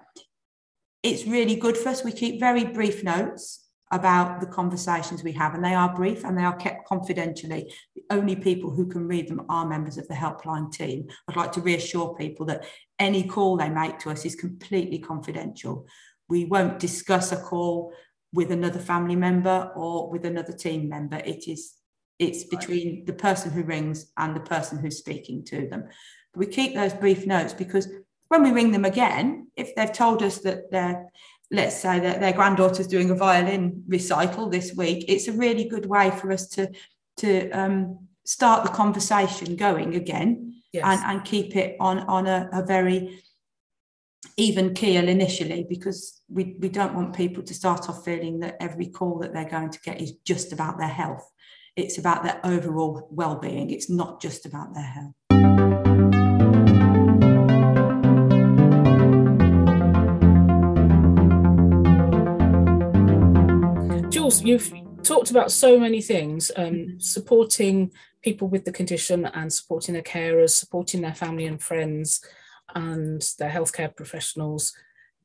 it's 1.02 1.26
really 1.26 1.56
good 1.56 1.78
for 1.78 1.90
us. 1.90 2.04
We 2.04 2.12
keep 2.12 2.40
very 2.40 2.66
brief 2.66 3.04
notes 3.04 3.70
about 3.92 4.40
the 4.40 4.46
conversations 4.46 5.24
we 5.24 5.32
have, 5.32 5.56
and 5.56 5.64
they 5.64 5.74
are 5.74 5.96
brief 5.96 6.24
and 6.24 6.38
they 6.38 6.44
are 6.44 6.56
kept 6.56 6.88
confidentially. 6.88 7.74
The 7.96 8.04
only 8.12 8.36
people 8.36 8.70
who 8.70 8.88
can 8.88 9.08
read 9.08 9.28
them 9.28 9.46
are 9.50 9.66
members 9.66 9.98
of 9.98 10.08
the 10.08 10.14
helpline 10.14 10.72
team. 10.72 11.08
I'd 11.28 11.36
like 11.36 11.52
to 11.54 11.62
reassure 11.62 12.16
people 12.16 12.46
that 12.48 12.66
any 13.00 13.24
call 13.24 13.58
they 13.58 13.70
make 13.70 13.98
to 14.00 14.12
us 14.12 14.26
is 14.26 14.36
completely 14.36 15.00
confidential. 15.00 15.88
We 16.28 16.46
won't 16.46 16.78
discuss 16.78 17.32
a 17.32 17.38
call 17.38 17.94
with 18.32 18.52
another 18.52 18.80
family 18.80 19.16
member 19.16 19.72
or 19.76 20.12
with 20.12 20.26
another 20.26 20.54
team 20.54 20.88
member. 20.88 21.18
It 21.18 21.48
is 21.48 21.79
it's 22.20 22.44
between 22.44 23.06
the 23.06 23.14
person 23.14 23.52
who 23.52 23.64
rings 23.64 24.12
and 24.18 24.36
the 24.36 24.42
person 24.42 24.78
who's 24.78 24.98
speaking 24.98 25.44
to 25.46 25.68
them. 25.68 25.88
But 26.34 26.40
we 26.40 26.46
keep 26.48 26.76
those 26.76 26.94
brief 26.94 27.26
notes 27.26 27.54
because 27.54 27.88
when 28.28 28.44
we 28.44 28.52
ring 28.52 28.72
them 28.72 28.86
again, 28.86 29.48
if 29.56 29.74
they've 29.76 29.92
told 29.92 30.22
us 30.22 30.40
that 30.40 30.70
they're, 30.70 31.08
let's 31.50 31.76
say 31.76 32.00
that 32.00 32.20
their 32.20 32.34
granddaughter's 32.34 32.88
doing 32.88 33.10
a 33.10 33.16
violin 33.16 33.84
recital 33.88 34.50
this 34.50 34.76
week, 34.76 35.06
it's 35.08 35.28
a 35.28 35.34
really 35.34 35.68
good 35.68 35.86
way 35.86 36.12
for 36.12 36.32
us 36.32 36.48
to 36.50 36.72
to 37.18 37.50
um, 37.52 38.08
start 38.26 38.64
the 38.64 38.70
conversation 38.70 39.58
going 39.58 39.96
again 39.96 40.62
yes. 40.72 40.84
and, 40.86 41.02
and 41.04 41.26
keep 41.26 41.56
it 41.56 41.76
on 41.80 42.00
on 42.00 42.28
a, 42.28 42.50
a 42.54 42.64
very 42.64 43.22
even 44.38 44.74
keel 44.74 45.08
initially 45.08 45.66
because 45.68 46.22
we, 46.30 46.56
we 46.60 46.70
don't 46.70 46.96
want 46.96 47.16
people 47.16 47.44
to 47.44 47.54
start 47.54 47.90
off 47.90 48.06
feeling 48.06 48.40
that 48.40 48.56
every 48.62 48.88
call 48.88 49.20
that 49.20 49.34
they're 49.34 49.50
going 49.50 49.70
to 49.70 49.80
get 49.82 50.02
is 50.02 50.14
just 50.26 50.54
about 50.54 50.78
their 50.78 50.88
health. 50.88 51.30
It's 51.80 51.98
about 51.98 52.24
their 52.24 52.42
overall 52.44 53.08
well-being. 53.10 53.72
It's 53.72 53.90
not 53.90 54.22
just 54.22 54.46
about 54.46 54.74
their 54.74 54.84
health. 54.84 55.14
Jules, 64.12 64.44
you've 64.44 64.74
talked 65.04 65.32
about 65.32 65.52
so 65.52 65.80
many 65.80 66.02
things 66.02 66.52
um, 66.58 66.66
mm-hmm. 66.66 67.00
supporting 67.00 67.92
people 68.22 68.50
with 68.50 68.66
the 68.66 68.74
condition 68.74 69.26
and 69.28 69.54
supporting 69.54 69.94
their 69.94 70.04
carers, 70.04 70.50
supporting 70.50 71.00
their 71.00 71.16
family 71.16 71.46
and 71.46 71.64
friends 71.64 72.22
and 72.76 73.22
their 73.40 73.50
healthcare 73.50 73.96
professionals. 73.96 74.74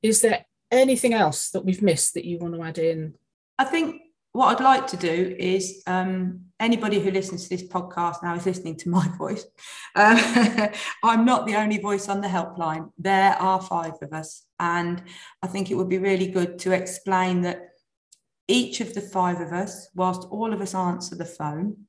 Is 0.02 0.20
there 0.20 0.44
anything 0.70 1.14
else 1.14 1.50
that 1.50 1.64
we've 1.64 1.82
missed 1.82 2.14
that 2.14 2.24
you 2.24 2.38
want 2.38 2.54
to 2.54 2.62
add 2.62 2.78
in? 2.78 3.14
I 3.58 3.64
think 3.64 4.02
what 4.34 4.48
I'd 4.48 4.64
like 4.64 4.88
to 4.88 4.96
do 4.96 5.36
is 5.38 5.80
um, 5.86 6.40
anybody 6.58 6.98
who 6.98 7.12
listens 7.12 7.44
to 7.44 7.50
this 7.50 7.68
podcast 7.68 8.20
now 8.20 8.34
is 8.34 8.44
listening 8.44 8.76
to 8.78 8.88
my 8.88 9.06
voice. 9.18 9.44
Um, 9.94 10.18
I'm 11.04 11.24
not 11.24 11.46
the 11.46 11.54
only 11.54 11.78
voice 11.78 12.08
on 12.08 12.20
the 12.20 12.26
helpline. 12.26 12.90
There 12.98 13.34
are 13.34 13.62
five 13.62 13.92
of 14.02 14.12
us. 14.12 14.44
And 14.58 15.04
I 15.40 15.46
think 15.46 15.70
it 15.70 15.76
would 15.76 15.88
be 15.88 15.98
really 15.98 16.26
good 16.26 16.58
to 16.60 16.72
explain 16.72 17.42
that 17.42 17.60
each 18.48 18.80
of 18.80 18.92
the 18.92 19.00
five 19.00 19.40
of 19.40 19.52
us, 19.52 19.88
whilst 19.94 20.26
all 20.32 20.52
of 20.52 20.60
us 20.60 20.74
answer 20.74 21.14
the 21.14 21.24
phone, 21.24 21.86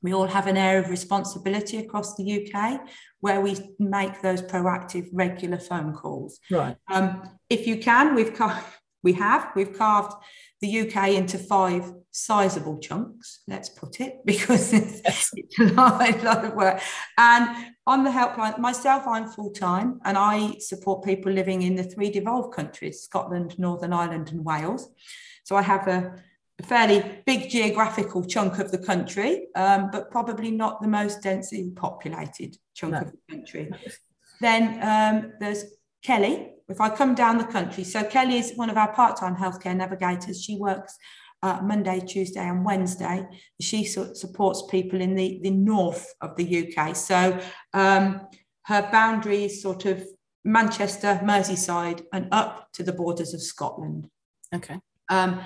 we 0.00 0.14
all 0.14 0.26
have 0.26 0.46
an 0.46 0.56
air 0.56 0.78
of 0.78 0.88
responsibility 0.88 1.76
across 1.76 2.16
the 2.16 2.24
UK 2.46 2.80
where 3.20 3.42
we 3.42 3.58
make 3.78 4.22
those 4.22 4.40
proactive, 4.40 5.08
regular 5.12 5.58
phone 5.58 5.92
calls. 5.92 6.40
Right. 6.50 6.74
Um, 6.90 7.22
if 7.50 7.66
you 7.66 7.76
can, 7.76 8.14
we've 8.14 8.32
car- 8.32 8.64
we 9.02 9.12
have 9.14 9.50
we've 9.56 9.76
carved 9.76 10.14
the 10.62 10.80
UK 10.80 11.10
into 11.10 11.36
five 11.38 11.92
sizable 12.12 12.78
chunks, 12.78 13.40
let's 13.48 13.68
put 13.68 14.00
it, 14.00 14.20
because 14.24 14.72
it's, 14.72 15.00
yes. 15.04 15.30
it's 15.34 15.58
a, 15.58 15.74
lot, 15.74 16.00
a 16.00 16.24
lot 16.24 16.44
of 16.44 16.54
work. 16.54 16.80
And 17.18 17.74
on 17.86 18.04
the 18.04 18.10
helpline, 18.10 18.58
myself, 18.58 19.06
I'm 19.06 19.26
full 19.28 19.50
time 19.50 20.00
and 20.04 20.16
I 20.16 20.56
support 20.58 21.04
people 21.04 21.32
living 21.32 21.62
in 21.62 21.74
the 21.74 21.82
three 21.82 22.10
devolved 22.10 22.54
countries 22.54 23.02
Scotland, 23.02 23.58
Northern 23.58 23.92
Ireland, 23.92 24.30
and 24.30 24.44
Wales. 24.44 24.88
So 25.44 25.56
I 25.56 25.62
have 25.62 25.88
a, 25.88 26.14
a 26.60 26.62
fairly 26.62 27.04
big 27.26 27.50
geographical 27.50 28.24
chunk 28.24 28.60
of 28.60 28.70
the 28.70 28.78
country, 28.78 29.48
um, 29.56 29.90
but 29.90 30.12
probably 30.12 30.52
not 30.52 30.80
the 30.80 30.88
most 30.88 31.22
densely 31.22 31.72
populated 31.74 32.56
chunk 32.74 32.92
no. 32.92 33.00
of 33.00 33.10
the 33.10 33.18
country. 33.34 33.70
Then 34.40 34.78
um, 34.80 35.32
there's 35.40 35.64
Kelly. 36.02 36.50
If 36.72 36.80
I 36.80 36.88
come 36.88 37.14
down 37.14 37.36
the 37.36 37.44
country, 37.44 37.84
so 37.84 38.02
Kelly 38.02 38.38
is 38.38 38.52
one 38.56 38.70
of 38.70 38.78
our 38.78 38.90
part 38.94 39.18
time 39.18 39.36
healthcare 39.36 39.76
navigators. 39.76 40.42
She 40.42 40.56
works 40.56 40.96
uh, 41.42 41.60
Monday, 41.62 42.00
Tuesday, 42.00 42.40
and 42.40 42.64
Wednesday. 42.64 43.26
She 43.60 43.84
supports 43.84 44.62
people 44.70 45.02
in 45.02 45.14
the, 45.14 45.38
the 45.42 45.50
north 45.50 46.14
of 46.22 46.34
the 46.36 46.46
UK. 46.74 46.96
So 46.96 47.38
um, 47.74 48.26
her 48.64 48.88
boundary 48.90 49.44
is 49.44 49.60
sort 49.60 49.84
of 49.84 50.02
Manchester, 50.46 51.20
Merseyside, 51.22 52.04
and 52.10 52.28
up 52.32 52.72
to 52.72 52.82
the 52.82 52.92
borders 52.94 53.34
of 53.34 53.42
Scotland. 53.42 54.08
Okay. 54.54 54.78
Um, 55.10 55.40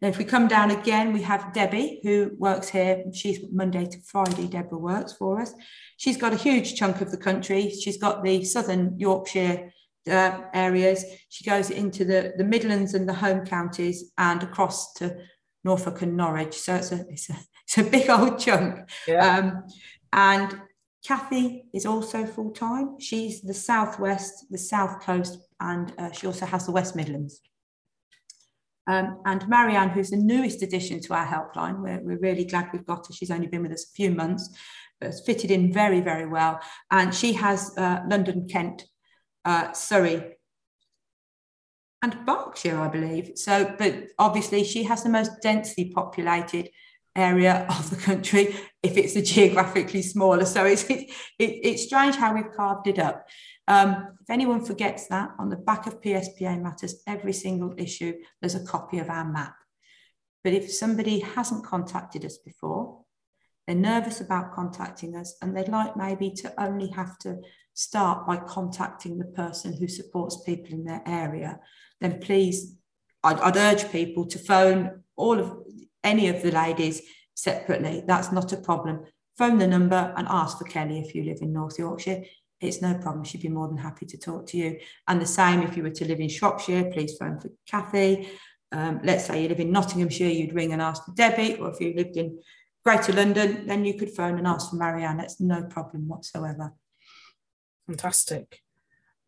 if 0.00 0.16
we 0.16 0.24
come 0.24 0.48
down 0.48 0.70
again, 0.70 1.12
we 1.12 1.20
have 1.22 1.52
Debbie, 1.52 2.00
who 2.02 2.30
works 2.38 2.70
here. 2.70 3.04
She's 3.12 3.40
Monday 3.52 3.84
to 3.84 3.98
Friday, 4.00 4.46
Deborah 4.46 4.78
works 4.78 5.12
for 5.12 5.42
us. 5.42 5.52
She's 5.98 6.16
got 6.16 6.32
a 6.32 6.36
huge 6.36 6.74
chunk 6.74 7.02
of 7.02 7.10
the 7.10 7.18
country. 7.18 7.68
She's 7.68 7.98
got 7.98 8.24
the 8.24 8.42
southern 8.44 8.98
Yorkshire 8.98 9.70
uh, 10.08 10.40
areas. 10.54 11.04
She 11.28 11.44
goes 11.44 11.70
into 11.70 12.04
the, 12.04 12.32
the 12.36 12.44
Midlands 12.44 12.94
and 12.94 13.08
the 13.08 13.14
home 13.14 13.44
counties 13.44 14.12
and 14.16 14.42
across 14.42 14.92
to 14.94 15.16
Norfolk 15.64 16.02
and 16.02 16.16
Norwich. 16.16 16.58
So 16.58 16.76
it's 16.76 16.92
a, 16.92 17.04
it's 17.08 17.30
a, 17.30 17.36
it's 17.66 17.78
a 17.78 17.84
big 17.84 18.08
old 18.08 18.38
chunk. 18.38 18.88
Yeah. 19.06 19.36
Um, 19.36 19.64
and 20.12 20.60
Kathy 21.04 21.64
is 21.72 21.86
also 21.86 22.26
full 22.26 22.50
time. 22.50 22.98
She's 22.98 23.40
the 23.40 23.54
southwest, 23.54 24.46
the 24.50 24.58
south 24.58 25.00
coast, 25.00 25.38
and 25.60 25.92
uh, 25.98 26.12
she 26.12 26.26
also 26.26 26.46
has 26.46 26.66
the 26.66 26.72
West 26.72 26.94
Midlands. 26.96 27.40
Um, 28.86 29.20
and 29.24 29.48
Marianne, 29.48 29.90
who's 29.90 30.10
the 30.10 30.16
newest 30.16 30.62
addition 30.62 31.00
to 31.02 31.14
our 31.14 31.26
helpline, 31.26 31.80
we're, 31.80 32.00
we're 32.02 32.18
really 32.18 32.44
glad 32.44 32.70
we've 32.72 32.86
got 32.86 33.06
her. 33.06 33.12
She's 33.12 33.30
only 33.30 33.46
been 33.46 33.62
with 33.62 33.72
us 33.72 33.84
a 33.84 33.94
few 33.94 34.10
months, 34.10 34.50
but 35.00 35.06
has 35.06 35.20
fitted 35.24 35.50
in 35.50 35.72
very, 35.72 36.00
very 36.00 36.26
well. 36.26 36.60
And 36.90 37.14
she 37.14 37.32
has 37.34 37.76
uh, 37.78 38.00
London, 38.08 38.48
Kent, 38.48 38.84
uh, 39.44 39.72
Surrey, 39.72 40.36
and 42.02 42.16
Berkshire, 42.24 42.78
I 42.78 42.88
believe. 42.88 43.32
So, 43.36 43.74
but 43.78 44.06
obviously, 44.18 44.64
she 44.64 44.84
has 44.84 45.02
the 45.02 45.10
most 45.10 45.42
densely 45.42 45.92
populated 45.94 46.70
area 47.14 47.66
of 47.70 47.90
the 47.90 47.96
country 47.96 48.54
if 48.82 48.96
it's 48.96 49.16
a 49.16 49.22
geographically 49.22 50.02
smaller. 50.02 50.44
So 50.44 50.64
it's 50.64 50.84
it, 50.84 51.10
it, 51.38 51.60
it's 51.62 51.84
strange 51.84 52.16
how 52.16 52.34
we've 52.34 52.52
carved 52.52 52.86
it 52.86 52.98
up. 52.98 53.26
Um, 53.68 54.16
if 54.20 54.30
anyone 54.30 54.64
forgets 54.64 55.06
that, 55.08 55.30
on 55.38 55.48
the 55.48 55.56
back 55.56 55.86
of 55.86 56.00
PSPA 56.00 56.60
Matters, 56.60 57.02
every 57.06 57.32
single 57.32 57.74
issue, 57.76 58.14
there's 58.40 58.54
a 58.54 58.64
copy 58.64 58.98
of 58.98 59.10
our 59.10 59.24
map. 59.24 59.54
But 60.42 60.54
if 60.54 60.72
somebody 60.72 61.20
hasn't 61.20 61.64
contacted 61.64 62.24
us 62.24 62.38
before, 62.38 63.02
they're 63.66 63.76
nervous 63.76 64.20
about 64.20 64.54
contacting 64.54 65.14
us, 65.14 65.36
and 65.40 65.56
they'd 65.56 65.68
like 65.68 65.96
maybe 65.96 66.30
to 66.32 66.52
only 66.60 66.88
have 66.88 67.18
to 67.18 67.40
start 67.74 68.26
by 68.26 68.36
contacting 68.36 69.18
the 69.18 69.24
person 69.24 69.72
who 69.72 69.88
supports 69.88 70.42
people 70.44 70.72
in 70.72 70.84
their 70.84 71.02
area, 71.06 71.60
then 72.00 72.20
please, 72.20 72.76
I'd, 73.22 73.40
I'd 73.40 73.56
urge 73.56 73.90
people 73.90 74.26
to 74.26 74.38
phone 74.38 75.02
all 75.16 75.38
of 75.38 75.56
any 76.02 76.28
of 76.28 76.42
the 76.42 76.50
ladies 76.50 77.02
separately. 77.34 78.02
That's 78.06 78.32
not 78.32 78.52
a 78.52 78.56
problem. 78.56 79.04
Phone 79.38 79.58
the 79.58 79.66
number 79.66 80.12
and 80.16 80.26
ask 80.28 80.58
for 80.58 80.64
Kelly 80.64 81.00
if 81.00 81.14
you 81.14 81.24
live 81.24 81.38
in 81.40 81.52
North 81.52 81.78
Yorkshire. 81.78 82.24
It's 82.60 82.82
no 82.82 82.94
problem. 82.94 83.24
She'd 83.24 83.42
be 83.42 83.48
more 83.48 83.68
than 83.68 83.78
happy 83.78 84.04
to 84.06 84.18
talk 84.18 84.46
to 84.48 84.58
you. 84.58 84.78
And 85.08 85.20
the 85.20 85.26
same 85.26 85.62
if 85.62 85.76
you 85.76 85.82
were 85.82 85.90
to 85.90 86.04
live 86.04 86.20
in 86.20 86.28
Shropshire, 86.28 86.90
please 86.92 87.16
phone 87.16 87.38
for 87.38 87.50
Kathy. 87.66 88.28
Um, 88.72 89.00
let's 89.02 89.24
say 89.24 89.42
you 89.42 89.48
live 89.48 89.60
in 89.60 89.72
Nottinghamshire, 89.72 90.28
you'd 90.28 90.54
ring 90.54 90.72
and 90.72 90.82
ask 90.82 91.04
for 91.04 91.12
Debbie, 91.12 91.56
or 91.56 91.70
if 91.70 91.80
you 91.80 91.94
lived 91.94 92.16
in 92.16 92.38
Greater 92.84 93.12
London, 93.12 93.66
then 93.66 93.84
you 93.84 93.94
could 93.94 94.10
phone 94.10 94.38
and 94.38 94.46
ask 94.46 94.70
for 94.70 94.76
Marianne. 94.76 95.16
That's 95.16 95.40
no 95.40 95.62
problem 95.64 96.06
whatsoever. 96.06 96.72
Fantastic. 97.90 98.62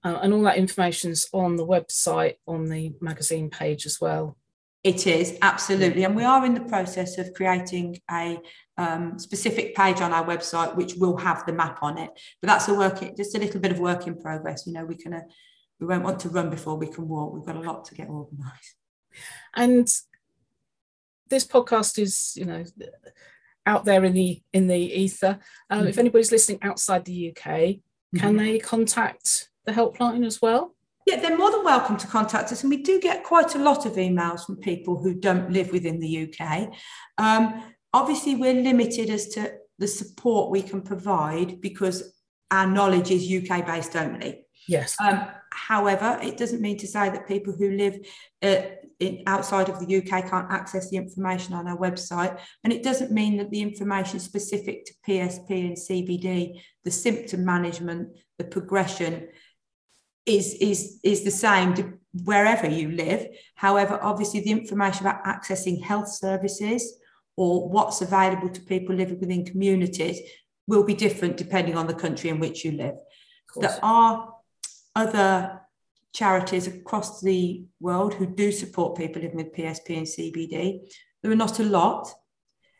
Uh, 0.05 0.21
and 0.23 0.33
all 0.33 0.43
that 0.43 0.57
information's 0.57 1.27
on 1.33 1.57
the 1.57 1.67
website, 1.67 2.37
on 2.47 2.67
the 2.67 2.93
magazine 3.01 3.51
page 3.51 3.87
as 3.87 4.01
well. 4.01 4.37
It 4.85 5.07
is 5.07 5.37
absolutely, 5.43 6.05
and 6.05 6.15
we 6.15 6.23
are 6.23 6.47
in 6.47 6.55
the 6.55 6.61
process 6.61 7.19
of 7.19 7.33
creating 7.35 8.01
a 8.09 8.39
um, 8.79 9.19
specific 9.19 9.75
page 9.75 10.01
on 10.01 10.13
our 10.13 10.25
website 10.25 10.77
which 10.77 10.95
will 10.95 11.17
have 11.17 11.45
the 11.45 11.53
map 11.53 11.79
on 11.83 11.99
it. 11.99 12.11
But 12.41 12.49
that's 12.49 12.69
a 12.69 12.75
work, 12.75 13.01
just 13.17 13.35
a 13.35 13.39
little 13.39 13.61
bit 13.61 13.73
of 13.73 13.81
work 13.81 14.07
in 14.07 14.21
progress. 14.21 14.65
You 14.67 14.75
know, 14.75 14.85
we 14.85 14.97
can, 14.97 15.15
uh, 15.15 15.23
we 15.81 15.87
won't 15.87 16.05
want 16.05 16.21
to 16.21 16.29
run 16.29 16.51
before 16.51 16.77
we 16.77 16.87
can 16.87 17.09
walk. 17.09 17.33
We've 17.33 17.45
got 17.45 17.57
a 17.57 17.61
lot 17.61 17.85
to 17.87 17.95
get 17.97 18.09
organised. 18.09 18.77
And 19.55 19.89
this 21.29 21.47
podcast 21.47 21.99
is, 21.99 22.35
you 22.37 22.45
know, 22.45 22.65
out 23.67 23.85
there 23.85 24.05
in 24.05 24.13
the 24.13 24.41
in 24.53 24.69
the 24.69 24.77
ether. 24.77 25.39
Um, 25.71 25.85
mm. 25.85 25.89
If 25.89 25.99
anybody's 25.99 26.33
listening 26.33 26.59
outside 26.63 27.05
the 27.05 27.31
UK, 27.37 27.81
mm-hmm. 28.15 28.19
can 28.19 28.37
they 28.37 28.59
contact 28.59 29.51
the 29.65 29.73
helpline 29.73 30.27
as 30.27 30.41
well? 30.43 30.75
Yeah, 31.07 31.21
they're 31.21 31.37
more 31.37 31.51
than 31.51 31.65
welcome 31.65 31.97
to 31.97 32.07
contact 32.07 32.53
us. 32.53 32.63
And 32.63 32.71
we 32.71 32.83
do 32.83 33.01
get 33.01 33.25
quite 33.25 33.55
a 33.55 33.59
lot 33.59 33.87
of 33.87 33.95
emails 33.95 34.47
from 34.47 34.57
people 34.57 34.97
who 34.99 35.15
don't 35.15 35.51
live 35.51 35.73
within 35.73 35.99
the 35.99 36.33
UK. 36.33 36.73
Um, 37.19 37.63
obviously, 37.93 38.37
we're 38.37 38.55
limited 38.55 39.11
as 39.11 39.29
to 39.31 39.53
the 39.79 39.89
support 39.89 40.51
we 40.51 40.63
can 40.63 40.81
provide 40.81 41.61
because 41.61 42.15
our 42.53 42.67
knowledge 42.67 43.11
is 43.11 43.33
UK 43.33 43.67
based 43.67 43.97
only. 43.97 44.47
Yes. 44.69 44.95
Um, 45.01 45.27
however, 45.55 46.19
it 46.23 46.37
doesn't 46.37 46.61
mean 46.61 46.79
to 46.79 46.87
say 46.87 47.11
that 47.11 47.29
people 47.29 47.53
who 47.53 47.71
live 47.71 47.99
uh, 48.43 48.63
in, 49.01 49.23
outside 49.27 49.69
of 49.69 49.79
the 49.79 49.97
UK 49.97 50.29
can't 50.29 50.51
access 50.51 50.91
the 50.91 50.97
information 50.97 51.55
on 51.55 51.69
our 51.69 51.77
website. 51.77 52.39
And 52.65 52.73
it 52.73 52.83
doesn't 52.83 53.13
mean 53.13 53.37
that 53.39 53.51
the 53.51 53.61
information 53.61 54.21
specific 54.21 54.85
to 54.87 54.93
PSP 55.07 55.51
and 55.51 55.77
CBD, 55.77 56.61
the 56.85 56.91
symptom 56.91 57.45
management, 57.45 58.17
the 58.39 58.45
progression, 58.45 59.29
is 60.25 60.55
is 60.55 61.01
is 61.03 61.25
the 61.25 61.31
same 61.31 61.99
wherever 62.25 62.69
you 62.69 62.91
live. 62.91 63.27
However, 63.57 63.99
obviously 64.03 64.41
the 64.41 64.53
information 64.53 65.07
about 65.07 65.25
accessing 65.25 65.83
health 65.83 66.09
services 66.09 66.99
or 67.37 67.69
what's 67.69 68.03
available 68.03 68.51
to 68.51 68.61
people 68.61 68.95
living 68.95 69.19
within 69.19 69.45
communities 69.45 70.21
will 70.67 70.85
be 70.85 70.95
different 70.95 71.37
depending 71.37 71.77
on 71.77 71.87
the 71.87 71.95
country 71.95 72.31
in 72.31 72.39
which 72.39 72.65
you 72.65 72.73
live. 72.73 72.95
There 73.57 73.79
are 73.83 74.32
other 74.95 75.61
charities 76.13 76.67
across 76.67 77.21
the 77.21 77.65
world 77.81 78.15
who 78.15 78.27
do 78.27 78.53
support 78.53 78.97
people 78.97 79.23
living 79.23 79.39
with 79.39 79.55
PSP 79.55 79.97
and 79.97 80.07
CBD. 80.07 80.81
There 81.23 81.33
are 81.33 81.37
not 81.37 81.59
a 81.59 81.65
lot, 81.65 82.09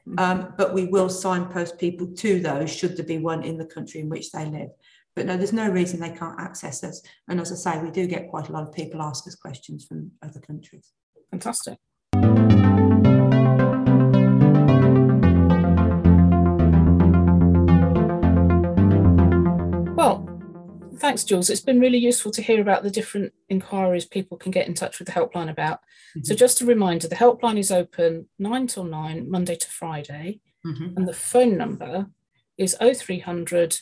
mm-hmm. 0.07 0.19
um, 0.19 0.55
but 0.57 0.75
we 0.75 0.87
will 0.87 1.09
signpost 1.09 1.79
people 1.79 2.09
to 2.09 2.41
those 2.41 2.75
should 2.75 2.97
there 2.97 3.07
be 3.07 3.19
one 3.19 3.43
in 3.43 3.57
the 3.57 3.67
country 3.67 4.01
in 4.01 4.09
which 4.09 4.31
they 4.33 4.45
live. 4.45 4.71
But 5.15 5.27
no, 5.27 5.37
there's 5.37 5.53
no 5.53 5.69
reason 5.69 6.01
they 6.01 6.11
can't 6.11 6.41
access 6.41 6.83
us. 6.85 7.03
And 7.29 7.41
as 7.41 7.53
I 7.53 7.73
say, 7.75 7.83
we 7.83 7.91
do 7.91 8.07
get 8.07 8.31
quite 8.31 8.49
a 8.49 8.53
lot 8.53 8.67
of 8.67 8.73
people 8.73 9.03
ask 9.03 9.27
us 9.27 9.35
questions 9.35 9.85
from 9.85 10.13
other 10.23 10.41
countries. 10.41 10.93
Fantastic. 11.31 11.79
Thanks, 21.03 21.25
Jules. 21.25 21.51
It's 21.51 21.61
been 21.61 21.81
really 21.81 21.99
useful 21.99 22.33
to 22.33 22.41
hear 22.41 22.63
about 22.63 22.83
the 22.85 22.91
different 22.91 23.35
inquiries 23.49 24.07
people 24.07 24.39
can 24.39 24.53
get 24.53 24.69
in 24.69 24.75
touch 24.75 24.99
with 24.99 25.09
the 25.09 25.13
helpline 25.13 25.51
about. 25.51 25.81
Mm-hmm. 26.17 26.23
So, 26.23 26.35
just 26.35 26.63
a 26.63 26.65
reminder 26.65 27.09
the 27.09 27.17
helpline 27.17 27.59
is 27.59 27.71
open 27.71 28.29
9 28.39 28.67
till 28.69 28.85
9, 28.85 29.31
Monday 29.31 29.57
to 29.57 29.69
Friday, 29.69 30.41
mm-hmm. 30.65 30.97
and 30.97 31.07
the 31.07 31.13
phone 31.13 31.59
number 31.59 32.07
is 32.57 32.75
0300 32.81 33.81